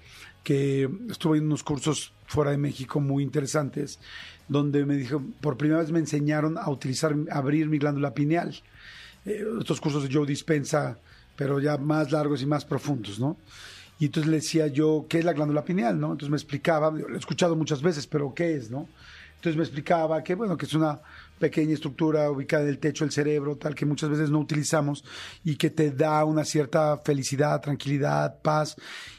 que 0.43 0.89
estuvo 1.11 1.35
en 1.35 1.45
unos 1.45 1.63
cursos 1.63 2.15
fuera 2.31 2.53
de 2.53 2.59
México 2.59 3.01
muy 3.01 3.25
interesantes, 3.25 3.99
donde 4.47 4.87
me 4.87 4.95
dijo, 4.95 5.21
por 5.41 5.57
primera 5.57 5.81
vez 5.81 5.91
me 5.91 5.99
enseñaron 5.99 6.57
a 6.57 6.71
utilizar, 6.71 7.13
a 7.29 7.39
abrir 7.39 7.69
mi 7.69 7.79
glándula 7.79 8.15
pineal. 8.15 8.55
Eh, 9.27 9.45
estos 9.59 9.81
cursos 9.81 10.05
de 10.05 10.15
Joe 10.15 10.29
Dispensa, 10.29 10.97
pero 11.35 11.59
ya 11.59 11.77
más 11.77 12.13
largos 12.13 12.41
y 12.41 12.47
más 12.47 12.65
profundos, 12.65 13.19
¿no? 13.19 13.37
Y 13.99 14.07
entonces 14.07 14.31
le 14.31 14.37
decía 14.37 14.69
yo, 14.69 15.07
¿qué 15.09 15.19
es 15.19 15.25
la 15.25 15.33
glándula 15.33 15.65
pineal, 15.65 15.99
no? 15.99 16.13
Entonces 16.13 16.31
me 16.31 16.37
explicaba, 16.37 16.93
lo 16.93 17.17
he 17.17 17.19
escuchado 17.19 17.57
muchas 17.57 17.83
veces, 17.83 18.07
pero 18.07 18.33
¿qué 18.33 18.55
es, 18.55 18.71
no? 18.71 18.89
Entonces 19.35 19.57
me 19.57 19.65
explicaba 19.65 20.23
que, 20.23 20.37
bueno, 20.37 20.57
que 20.57 20.67
es 20.67 20.75
una 20.75 21.01
pequeña 21.41 21.75
estructura 21.75 22.31
ubicada 22.31 22.63
en 22.63 22.69
el 22.69 22.79
techo 22.79 23.05
del 23.05 23.11
cerebro, 23.11 23.57
tal 23.57 23.75
que 23.75 23.87
muchas 23.87 24.11
veces 24.11 24.31
no 24.31 24.39
utilizamos 24.39 25.05
y 25.43 25.57
que 25.57 25.71
te 25.71 25.91
da 25.91 26.25
una 26.25 26.45
cierta 26.45 26.99
felicidad, 26.99 27.61
tranquilidad, 27.61 28.41
paz. 28.43 28.77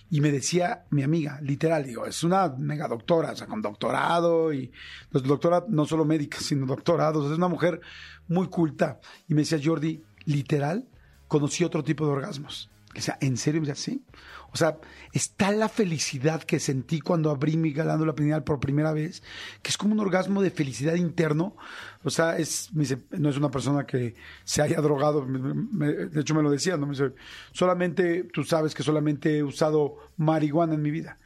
Y 0.09 0.21
me 0.21 0.31
decía 0.31 0.85
mi 0.91 1.03
amiga, 1.03 1.39
literal, 1.41 1.83
digo, 1.83 2.05
es 2.05 2.23
una 2.23 2.47
mega 2.49 2.87
doctora, 2.87 3.31
o 3.31 3.35
sea, 3.35 3.47
con 3.47 3.61
doctorado 3.61 4.53
y 4.53 4.71
los 5.09 5.23
doctora 5.23 5.65
no 5.67 5.85
solo 5.85 6.05
médica, 6.05 6.37
sino 6.41 6.65
doctorados, 6.65 7.29
es 7.29 7.37
una 7.37 7.47
mujer 7.49 7.81
muy 8.27 8.47
culta. 8.47 8.99
Y 9.27 9.33
me 9.33 9.41
decía, 9.41 9.59
Jordi, 9.61 10.03
literal, 10.25 10.87
conocí 11.27 11.63
otro 11.63 11.83
tipo 11.83 12.05
de 12.05 12.11
orgasmos. 12.11 12.69
Le 12.89 12.99
decía, 12.99 13.17
¿en 13.19 13.35
serio? 13.35 13.61
Me 13.61 13.67
decía, 13.67 13.83
sí. 13.83 14.05
O 14.53 14.57
sea, 14.57 14.77
está 15.13 15.51
la 15.51 15.69
felicidad 15.69 16.43
que 16.43 16.59
sentí 16.59 16.99
cuando 16.99 17.29
abrí 17.31 17.55
mi 17.55 17.71
glándula 17.71 18.13
pineal 18.13 18.43
por 18.43 18.59
primera 18.59 18.91
vez, 18.91 19.23
que 19.61 19.69
es 19.69 19.77
como 19.77 19.93
un 19.93 19.99
orgasmo 20.01 20.41
de 20.41 20.51
felicidad 20.51 20.95
interno. 20.95 21.55
O 22.03 22.09
sea, 22.09 22.37
es, 22.37 22.69
me 22.73 22.81
dice, 22.81 22.97
no 23.11 23.29
es 23.29 23.37
una 23.37 23.49
persona 23.49 23.85
que 23.85 24.15
se 24.43 24.61
haya 24.61 24.81
drogado, 24.81 25.25
me- 25.25 25.53
me- 25.53 25.93
de 26.07 26.19
hecho 26.21 26.35
me 26.35 26.43
lo 26.43 26.49
decía, 26.51 26.75
¿no? 26.75 26.85
Me 26.85 26.91
dice, 26.93 27.13
solamente, 27.53 28.25
tú 28.33 28.43
sabes 28.43 28.73
que 28.75 28.83
solamente 28.83 29.37
he 29.37 29.43
usado 29.43 29.95
marihuana 30.17 30.73
en 30.73 30.81
mi 30.81 30.91
vida. 30.91 31.17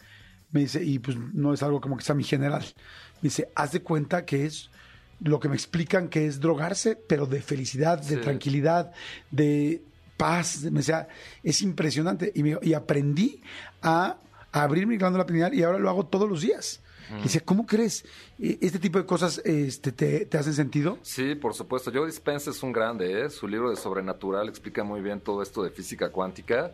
Me 0.51 0.61
dice, 0.61 0.83
y 0.83 0.99
pues 0.99 1.17
no 1.17 1.53
es 1.53 1.63
algo 1.63 1.81
como 1.81 1.97
que 1.97 2.03
sea 2.03 2.15
mi 2.15 2.23
general. 2.23 2.63
Me 3.21 3.29
dice, 3.29 3.49
haz 3.55 3.71
de 3.71 3.81
cuenta 3.81 4.25
que 4.25 4.45
es 4.45 4.69
lo 5.19 5.39
que 5.39 5.49
me 5.49 5.55
explican 5.55 6.09
que 6.09 6.27
es 6.27 6.39
drogarse, 6.39 6.95
pero 6.95 7.25
de 7.25 7.41
felicidad, 7.41 7.99
de 8.01 8.15
Sí. 8.17 8.21
tranquilidad, 8.21 8.91
de 9.31 9.81
paz. 10.17 10.63
Me 10.63 10.79
decía, 10.79 11.07
es 11.43 11.61
impresionante. 11.61 12.31
Y, 12.35 12.43
me- 12.43 12.59
y 12.61 12.73
aprendí 12.73 13.41
a, 13.81 14.17
a 14.51 14.61
abrir 14.63 14.87
mi 14.87 14.97
glándula 14.97 15.25
pineal 15.25 15.53
y 15.53 15.63
ahora 15.63 15.79
lo 15.79 15.89
hago 15.89 16.05
todos 16.05 16.29
los 16.29 16.41
días. 16.41 16.81
Y 17.19 17.23
dice, 17.23 17.41
¿cómo 17.41 17.67
crees? 17.67 18.03
E- 18.39 18.57
¿Este 18.61 18.79
tipo 18.79 18.97
de 18.97 19.05
cosas 19.05 19.39
este, 19.45 19.91
te, 19.91 20.25
te 20.25 20.37
hacen 20.39 20.53
sentido? 20.55 20.97
Sí, 21.03 21.35
por 21.35 21.53
supuesto. 21.53 21.91
Joe 21.93 22.07
Dispenza 22.07 22.49
es 22.49 22.63
un 22.63 22.71
grande, 22.71 23.25
¿eh? 23.25 23.29
Su 23.29 23.47
libro 23.47 23.69
de 23.69 23.75
Sobrenatural 23.75 24.49
explica 24.49 24.83
muy 24.83 25.01
bien 25.01 25.19
todo 25.21 25.43
esto 25.43 25.61
de 25.63 25.69
física 25.69 26.09
cuántica. 26.09 26.73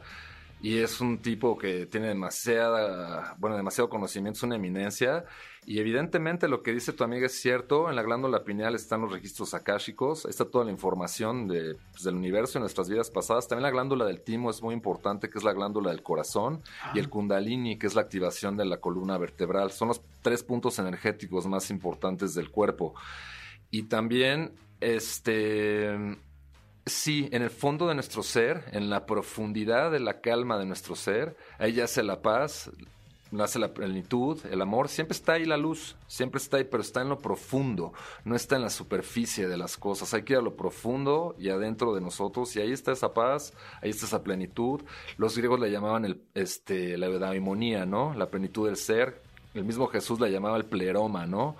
Y 0.64 0.78
es 0.78 1.02
un 1.02 1.18
tipo 1.18 1.58
que 1.58 1.88
tiene 1.88 2.08
demasiada, 2.08 3.36
bueno, 3.40 3.58
demasiado 3.58 3.90
conocimiento, 3.90 4.38
es 4.38 4.44
una 4.44 4.58
eminencia. 4.58 5.26
Y 5.66 5.80
evidentemente 5.80 6.48
lo 6.48 6.62
que 6.62 6.72
dice 6.72 6.94
tu 6.94 7.04
amiga 7.04 7.26
es 7.26 7.40
cierto. 7.40 7.90
En 7.90 7.96
la 7.96 8.04
glándula 8.04 8.44
pineal 8.44 8.76
están 8.76 9.02
los 9.02 9.12
registros 9.12 9.56
akáshicos, 9.56 10.26
está 10.26 10.46
toda 10.46 10.66
la 10.66 10.72
información 10.72 11.48
de, 11.48 11.78
pues, 11.92 12.04
del 12.04 12.16
universo 12.16 12.58
y 12.58 12.62
nuestras 12.62 12.90
vidas 12.90 13.10
pasadas. 13.10 13.48
También 13.48 13.64
la 13.64 13.72
glándula 13.72 14.06
del 14.06 14.22
timo 14.22 14.52
es 14.52 14.62
muy 14.62 14.76
importante, 14.76 15.30
que 15.30 15.40
es 15.40 15.44
la 15.44 15.54
glándula 15.54 15.90
del 15.90 16.04
corazón. 16.04 16.62
Y 16.94 17.00
el 17.00 17.10
kundalini, 17.10 17.80
que 17.80 17.88
es 17.88 17.96
la 17.96 18.02
activación 18.02 18.56
de 18.56 18.66
la 18.66 18.78
columna 18.78 19.18
vertebral. 19.18 19.72
Son 19.72 19.88
los 19.88 20.02
tres 20.22 20.44
puntos 20.44 20.78
energéticos 20.78 21.48
más 21.48 21.72
importantes 21.72 22.36
del 22.36 22.52
cuerpo. 22.52 22.94
Y 23.72 23.84
también, 23.84 24.54
este, 24.80 26.18
sí, 26.86 27.30
en 27.32 27.42
el 27.42 27.50
fondo 27.50 27.88
de 27.88 27.96
nuestro 27.96 28.24
ser, 28.24 28.66
en 28.72 28.90
la 28.90 29.06
profundidad 29.06 29.92
de 29.92 30.00
la 30.00 30.22
calma 30.22 30.58
de 30.58 30.66
nuestro 30.66 30.96
ser, 30.96 31.36
ahí 31.60 31.74
yace 31.74 32.04
la 32.04 32.22
paz, 32.22 32.72
nace 33.32 33.60
la 33.60 33.74
plenitud, 33.74 34.40
el 34.50 34.62
amor, 34.62 34.90
siempre 34.90 35.16
está 35.16 35.34
ahí 35.34 35.46
la 35.46 35.58
luz, 35.58 35.96
siempre 36.08 36.40
está 36.40 36.58
ahí, 36.58 36.66
pero 36.66 36.82
está 36.82 37.02
en 37.02 37.10
lo 37.10 37.20
profundo, 37.20 37.94
no 38.26 38.36
está 38.36 38.58
en 38.58 38.64
la 38.64 38.70
superficie 38.70 39.48
de 39.48 39.58
las 39.58 39.78
cosas, 39.78 40.14
hay 40.14 40.24
que 40.24 40.34
ir 40.34 40.40
a 40.40 40.42
lo 40.42 40.56
profundo 40.56 41.36
y 41.40 41.50
adentro 41.50 41.94
de 41.96 42.02
nosotros, 42.02 42.56
y 42.56 42.62
ahí 42.62 42.72
está 42.72 42.92
esa 42.92 43.14
paz, 43.14 43.54
ahí 43.82 43.90
está 43.90 44.06
esa 44.06 44.24
plenitud. 44.24 44.82
Los 45.18 45.38
griegos 45.38 45.60
le 45.60 45.72
llamaban 45.72 46.06
el, 46.06 46.22
este, 46.34 46.98
la 46.98 47.08
eudaimonia, 47.08 47.86
¿no? 47.86 48.14
La 48.14 48.30
plenitud 48.30 48.68
del 48.68 48.76
ser. 48.76 49.22
El 49.54 49.66
mismo 49.66 49.88
Jesús 49.88 50.20
la 50.20 50.30
llamaba 50.30 50.58
el 50.58 50.66
pleroma, 50.66 51.26
¿no? 51.26 51.58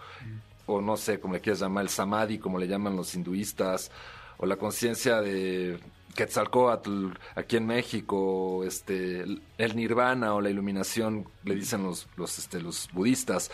o 0.66 0.82
no 0.82 0.96
sé, 0.96 1.20
como 1.20 1.34
le 1.34 1.42
quieras 1.42 1.60
llamar, 1.60 1.84
el 1.84 1.90
samadhi, 1.90 2.38
como 2.38 2.58
le 2.58 2.68
llaman 2.68 2.96
los 2.96 3.14
hinduistas, 3.16 3.92
o 4.42 4.46
la 4.46 4.58
conciencia 4.58 5.22
de 5.22 5.80
Quetzalcóatl 6.16 7.08
aquí 7.36 7.56
en 7.58 7.68
México, 7.68 8.64
este, 8.66 9.22
el- 9.22 9.42
nirvana 9.76 10.34
o 10.34 10.42
la 10.42 10.50
iluminación, 10.50 11.26
le 11.46 11.56
dicen 11.56 11.84
los, 11.84 12.08
los, 12.18 12.38
este, 12.38 12.60
los 12.60 12.90
budistas, 12.92 13.50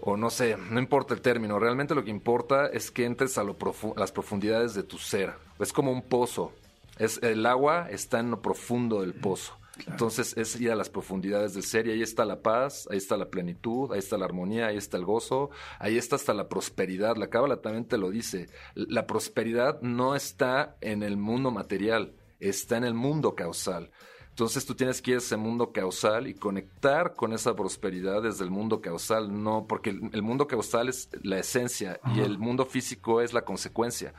o 0.00 0.16
no 0.16 0.30
sé, 0.30 0.56
no 0.56 0.80
importa 0.80 1.14
el 1.14 1.20
término, 1.20 1.60
realmente 1.60 1.94
lo 1.94 2.02
que 2.02 2.10
importa 2.10 2.66
es 2.66 2.90
que 2.90 3.04
entres 3.04 3.38
a, 3.38 3.44
lo 3.44 3.56
profu- 3.56 3.96
las 3.96 4.10
profundidades 4.10 4.74
de 4.74 4.82
tu 4.82 4.98
ser, 4.98 5.34
es 5.60 5.72
como 5.72 5.92
un 5.92 6.02
pozo, 6.02 6.52
es, 6.98 7.22
el 7.22 7.46
agua 7.46 7.86
está 7.90 8.18
en 8.18 8.32
lo 8.32 8.42
profundo 8.42 9.00
del 9.02 9.14
pozo. 9.14 9.56
Entonces 9.86 10.36
es 10.36 10.60
ir 10.60 10.70
a 10.70 10.76
las 10.76 10.90
profundidades 10.90 11.54
del 11.54 11.62
ser 11.62 11.86
y 11.86 11.90
ahí 11.90 12.02
está 12.02 12.24
la 12.24 12.40
paz, 12.40 12.88
ahí 12.90 12.98
está 12.98 13.16
la 13.16 13.30
plenitud, 13.30 13.92
ahí 13.92 13.98
está 13.98 14.18
la 14.18 14.24
armonía, 14.24 14.66
ahí 14.66 14.76
está 14.76 14.96
el 14.96 15.04
gozo, 15.04 15.50
ahí 15.78 15.98
está 15.98 16.16
hasta 16.16 16.34
la 16.34 16.48
prosperidad. 16.48 17.16
La 17.16 17.28
cábala 17.28 17.60
también 17.60 17.84
te 17.84 17.98
lo 17.98 18.10
dice. 18.10 18.48
La 18.74 19.06
prosperidad 19.06 19.80
no 19.82 20.14
está 20.14 20.76
en 20.80 21.02
el 21.02 21.16
mundo 21.16 21.50
material, 21.50 22.14
está 22.40 22.76
en 22.76 22.84
el 22.84 22.94
mundo 22.94 23.34
causal. 23.34 23.90
Entonces 24.32 24.64
tú 24.64 24.74
tienes 24.74 25.02
que 25.02 25.10
ir 25.10 25.16
a 25.16 25.18
ese 25.18 25.36
mundo 25.36 25.72
causal 25.72 26.26
y 26.26 26.32
conectar 26.32 27.14
con 27.14 27.34
esa 27.34 27.54
prosperidad 27.54 28.22
desde 28.22 28.44
el 28.44 28.50
mundo 28.50 28.80
causal, 28.80 29.42
no, 29.42 29.66
porque 29.68 29.90
el, 29.90 30.22
mundo 30.22 30.46
causal 30.46 30.88
es 30.88 31.10
la 31.22 31.38
esencia 31.38 32.00
y 32.14 32.20
el 32.20 32.38
mundo 32.38 32.64
físico 32.64 33.20
es 33.20 33.34
la 33.34 33.42
consecuencia. 33.42 34.14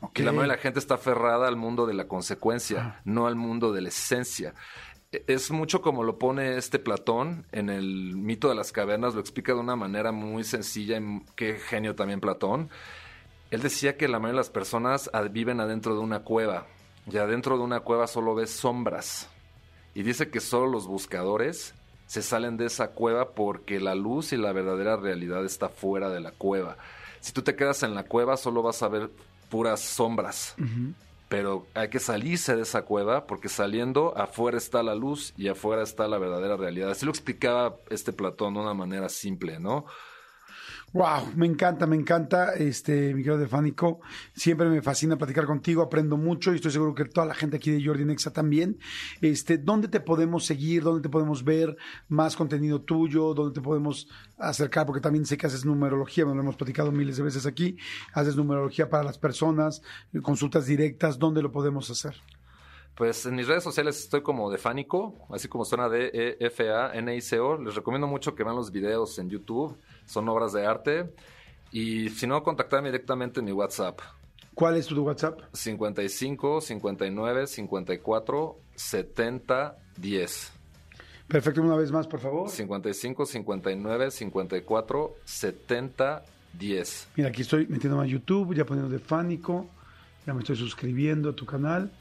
Ok. 0.00 0.18
Y 0.18 0.22
la 0.22 0.32
mayoría 0.32 0.52
de 0.52 0.56
la 0.58 0.62
gente 0.62 0.78
está 0.78 0.94
aferrada 0.96 1.48
al 1.48 1.56
mundo 1.56 1.86
de 1.86 1.94
la 1.94 2.06
consecuencia, 2.06 3.00
no 3.06 3.26
al 3.26 3.36
mundo 3.36 3.72
de 3.72 3.80
la 3.80 3.88
esencia. 3.88 4.54
Es 5.10 5.50
mucho 5.50 5.80
como 5.80 6.04
lo 6.04 6.18
pone 6.18 6.58
este 6.58 6.78
Platón 6.78 7.46
en 7.50 7.70
el 7.70 8.14
mito 8.14 8.50
de 8.50 8.54
las 8.54 8.72
cavernas, 8.72 9.14
lo 9.14 9.20
explica 9.20 9.54
de 9.54 9.60
una 9.60 9.74
manera 9.74 10.12
muy 10.12 10.44
sencilla, 10.44 10.98
y 10.98 11.22
qué 11.34 11.54
genio 11.54 11.94
también 11.94 12.20
Platón. 12.20 12.68
Él 13.50 13.62
decía 13.62 13.96
que 13.96 14.06
la 14.06 14.18
mayoría 14.18 14.34
de 14.34 14.40
las 14.40 14.50
personas 14.50 15.10
viven 15.30 15.60
adentro 15.60 15.94
de 15.94 16.00
una 16.00 16.24
cueva, 16.24 16.66
y 17.10 17.16
adentro 17.16 17.56
de 17.56 17.64
una 17.64 17.80
cueva 17.80 18.06
solo 18.06 18.34
ves 18.34 18.50
sombras. 18.50 19.30
Y 19.94 20.02
dice 20.02 20.28
que 20.28 20.40
solo 20.40 20.66
los 20.66 20.86
buscadores 20.86 21.74
se 22.06 22.20
salen 22.20 22.58
de 22.58 22.66
esa 22.66 22.88
cueva 22.88 23.30
porque 23.30 23.80
la 23.80 23.94
luz 23.94 24.34
y 24.34 24.36
la 24.36 24.52
verdadera 24.52 24.98
realidad 24.98 25.42
está 25.46 25.70
fuera 25.70 26.10
de 26.10 26.20
la 26.20 26.32
cueva. 26.32 26.76
Si 27.20 27.32
tú 27.32 27.40
te 27.40 27.56
quedas 27.56 27.82
en 27.82 27.94
la 27.94 28.02
cueva, 28.02 28.36
solo 28.36 28.60
vas 28.60 28.82
a 28.82 28.88
ver 28.88 29.08
puras 29.48 29.80
sombras. 29.80 30.54
Pero 31.28 31.66
hay 31.74 31.88
que 31.88 32.00
salirse 32.00 32.56
de 32.56 32.62
esa 32.62 32.82
cueva 32.82 33.26
porque 33.26 33.48
saliendo 33.48 34.16
afuera 34.16 34.56
está 34.56 34.82
la 34.82 34.94
luz 34.94 35.34
y 35.36 35.48
afuera 35.48 35.82
está 35.82 36.08
la 36.08 36.18
verdadera 36.18 36.56
realidad. 36.56 36.90
Así 36.90 37.04
lo 37.04 37.12
explicaba 37.12 37.76
este 37.90 38.12
Platón 38.12 38.54
de 38.54 38.60
una 38.60 38.74
manera 38.74 39.08
simple, 39.08 39.60
¿no? 39.60 39.84
Wow, 40.94 41.32
me 41.36 41.44
encanta, 41.44 41.86
me 41.86 41.96
encanta, 41.96 42.54
este, 42.54 43.12
mi 43.14 43.22
querido. 43.22 43.46
Siempre 44.34 44.70
me 44.70 44.80
fascina 44.80 45.18
platicar 45.18 45.44
contigo, 45.44 45.82
aprendo 45.82 46.16
mucho 46.16 46.52
y 46.52 46.56
estoy 46.56 46.70
seguro 46.70 46.94
que 46.94 47.04
toda 47.04 47.26
la 47.26 47.34
gente 47.34 47.58
aquí 47.58 47.70
de 47.70 47.84
Jordi 47.84 48.06
Nexa 48.06 48.32
también. 48.32 48.78
Este, 49.20 49.58
¿dónde 49.58 49.88
te 49.88 50.00
podemos 50.00 50.46
seguir? 50.46 50.82
¿Dónde 50.82 51.02
te 51.02 51.10
podemos 51.10 51.44
ver 51.44 51.76
más 52.08 52.36
contenido 52.36 52.80
tuyo? 52.80 53.34
¿Dónde 53.34 53.52
te 53.52 53.60
podemos 53.60 54.08
acercar? 54.38 54.86
Porque 54.86 55.02
también 55.02 55.26
sé 55.26 55.36
que 55.36 55.46
haces 55.46 55.66
numerología, 55.66 56.24
me 56.24 56.34
lo 56.34 56.40
hemos 56.40 56.56
platicado 56.56 56.90
miles 56.90 57.18
de 57.18 57.22
veces 57.22 57.44
aquí. 57.44 57.76
Haces 58.14 58.36
numerología 58.36 58.88
para 58.88 59.04
las 59.04 59.18
personas, 59.18 59.82
consultas 60.22 60.64
directas, 60.64 61.18
¿dónde 61.18 61.42
lo 61.42 61.52
podemos 61.52 61.90
hacer? 61.90 62.14
Pues 62.98 63.24
en 63.26 63.36
mis 63.36 63.46
redes 63.46 63.62
sociales 63.62 63.96
estoy 64.00 64.22
como 64.22 64.50
Defánico, 64.50 65.14
así 65.30 65.46
como 65.46 65.64
suena 65.64 65.88
de 65.88 66.10
E 66.12 66.36
F 66.40 66.68
A 66.68 66.92
N 66.94 67.14
I 67.14 67.20
C 67.20 67.38
O. 67.38 67.56
Les 67.56 67.76
recomiendo 67.76 68.08
mucho 68.08 68.34
que 68.34 68.42
vean 68.42 68.56
los 68.56 68.72
videos 68.72 69.16
en 69.20 69.30
YouTube 69.30 69.78
son 70.08 70.28
obras 70.28 70.52
de 70.52 70.66
arte. 70.66 71.14
Y 71.70 72.08
si 72.08 72.26
no, 72.26 72.42
contactarme 72.42 72.88
directamente 72.88 73.40
en 73.40 73.46
mi 73.46 73.52
WhatsApp. 73.52 74.00
¿Cuál 74.54 74.76
es 74.76 74.86
tu 74.86 75.00
WhatsApp? 75.00 75.40
55 75.52 76.60
59 76.60 77.46
54 77.46 78.56
70 78.74 79.76
10. 79.96 80.52
Perfecto, 81.28 81.62
una 81.62 81.76
vez 81.76 81.92
más, 81.92 82.08
por 82.08 82.18
favor. 82.18 82.48
55 82.48 83.26
59 83.26 84.10
54 84.10 85.14
70 85.24 86.24
10. 86.54 87.08
Mira, 87.14 87.28
aquí 87.28 87.42
estoy 87.42 87.66
metiéndome 87.68 88.04
a 88.04 88.06
YouTube, 88.06 88.54
ya 88.54 88.64
poniendo 88.64 88.90
de 88.90 88.98
Fánico, 88.98 89.68
ya 90.26 90.34
me 90.34 90.40
estoy 90.40 90.56
suscribiendo 90.56 91.30
a 91.30 91.36
tu 91.36 91.46
canal 91.46 91.92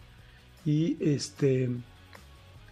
y 0.67 0.97
este 0.99 1.69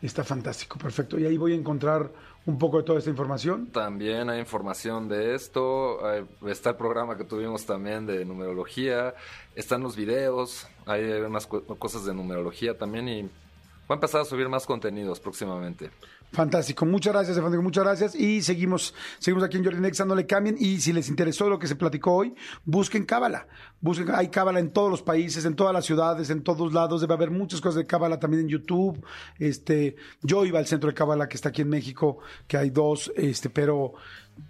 está 0.02 0.26
fantástico, 0.26 0.78
perfecto. 0.78 1.18
Y 1.18 1.26
ahí 1.26 1.38
voy 1.38 1.54
a 1.54 1.56
encontrar 1.56 2.12
un 2.46 2.60
poco 2.60 2.80
de 2.80 2.84
toda 2.84 3.00
esta 3.00 3.10
información. 3.10 3.68
También 3.68 4.30
hay 4.30 4.42
información 4.42 5.08
de 5.08 5.34
esto, 5.34 6.02
está 6.46 6.72
el 6.72 6.76
programa 6.76 7.16
que 7.16 7.24
tuvimos 7.24 7.66
también 7.66 8.06
de 8.06 8.26
numerología, 8.26 9.16
están 9.56 9.82
los 9.82 9.96
videos, 9.96 10.68
hay 10.86 11.06
unas 11.06 11.48
cosas 11.48 12.04
de 12.04 12.14
numerología 12.14 12.78
también 12.78 13.08
y 13.08 13.22
va 13.24 13.92
a 13.92 13.94
empezar 13.94 14.20
a 14.20 14.26
subir 14.26 14.50
más 14.50 14.66
contenidos 14.66 15.22
próximamente. 15.22 15.90
Fantástico, 16.32 16.86
muchas 16.86 17.14
gracias, 17.14 17.38
Stefano, 17.38 17.62
muchas 17.62 17.84
gracias. 17.84 18.16
Y 18.16 18.42
seguimos, 18.42 18.94
seguimos 19.20 19.44
aquí 19.44 19.58
en 19.58 19.64
Jordi 19.64 19.80
Nexa, 19.80 20.04
no 20.04 20.16
le 20.16 20.26
cambien. 20.26 20.58
Y 20.60 20.82
si 20.82 20.92
les 20.92 21.08
interesó 21.08 21.50
lo 21.50 21.58
que 21.60 21.68
se 21.68 21.76
platicó 21.76 22.14
hoy, 22.14 22.36
busquen 22.66 23.06
Cábala. 23.06 23.48
Busquen, 23.80 24.14
hay 24.14 24.28
Cábala 24.28 24.60
en 24.60 24.72
todos 24.72 24.92
los 24.92 25.02
países, 25.02 25.46
en 25.46 25.56
todas 25.56 25.74
las 25.74 25.86
ciudades, 25.86 26.30
en 26.30 26.44
todos 26.44 26.74
lados. 26.74 27.00
Debe 27.00 27.14
haber 27.14 27.32
muchas 27.32 27.62
cosas 27.62 27.76
de 27.76 27.88
Cábala 27.88 28.20
también 28.20 28.44
en 28.44 28.50
YouTube. 28.50 29.02
Este, 29.40 29.96
yo 30.24 30.44
iba 30.46 30.60
al 30.60 30.68
centro 30.68 30.90
de 30.90 30.94
Cábala 30.94 31.30
que 31.30 31.36
está 31.36 31.50
aquí 31.50 31.62
en 31.62 31.70
México, 31.70 32.20
que 32.48 32.58
hay 32.58 32.70
dos, 32.70 33.14
este, 33.16 33.50
pero 33.50 33.94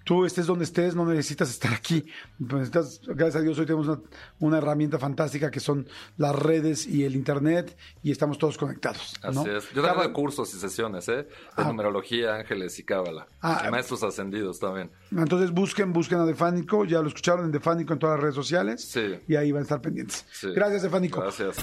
tú 0.04 0.26
estés 0.26 0.46
donde 0.46 0.66
estés, 0.66 0.96
no 0.96 1.06
necesitas 1.06 1.50
estar 1.50 1.74
aquí. 1.74 2.06
Necesitas, 2.40 3.02
gracias 3.06 3.36
a 3.38 3.42
Dios, 3.42 3.58
hoy 3.60 3.66
tenemos 3.66 4.00
una, 4.40 4.58
herramienta 4.58 4.98
fantástica 4.98 5.52
que 5.52 5.60
son 5.60 5.88
las 6.18 6.36
redes 6.36 6.88
y 6.88 7.04
el 7.04 7.16
Internet 7.16 7.78
y 8.04 8.12
estamos 8.12 8.38
todos 8.38 8.58
conectados. 8.58 9.16
Así 9.22 9.50
es. 9.50 9.72
Yo 9.74 9.82
tengo 9.84 10.14
cursos 10.14 10.54
y 10.54 10.58
sesiones, 10.58 11.08
¿eh? 11.10 11.24
De 11.24 11.28
ah. 11.58 11.64
numerología, 11.66 12.36
ángeles 12.36 12.80
y 12.80 12.84
cábala. 12.84 13.28
Ah, 13.42 13.68
maestros 13.70 14.04
ascendidos 14.04 14.60
también. 14.60 14.92
Entonces 15.12 15.52
busquen, 15.52 15.92
busquen 15.94 16.20
a 16.20 16.26
Defánico, 16.26 16.86
ya 16.86 17.02
lo 17.02 17.08
escucharon 17.08 17.46
en 17.46 17.52
Defánico 17.52 17.94
en 17.94 18.00
todas 18.00 18.16
las 18.16 18.22
redes 18.22 18.36
sociales. 18.36 18.84
Sí. 18.84 19.20
Y 19.28 19.36
ahí 19.36 19.52
van 19.52 19.62
a 19.62 19.64
estar 19.64 19.82
pendientes. 19.82 20.26
Gracias, 20.56 20.84
Defánico. 20.84 21.22
Gracias. 21.22 21.58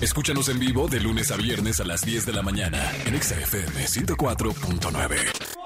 Escúchanos 0.00 0.48
en 0.48 0.58
vivo 0.58 0.88
de 0.88 1.00
lunes 1.00 1.30
a 1.30 1.36
viernes 1.36 1.80
a 1.80 1.84
las 1.84 2.02
10 2.02 2.26
de 2.26 2.32
la 2.32 2.42
mañana 2.42 2.92
en 3.04 3.20
XFM 3.20 3.86
104.9. 3.86 5.57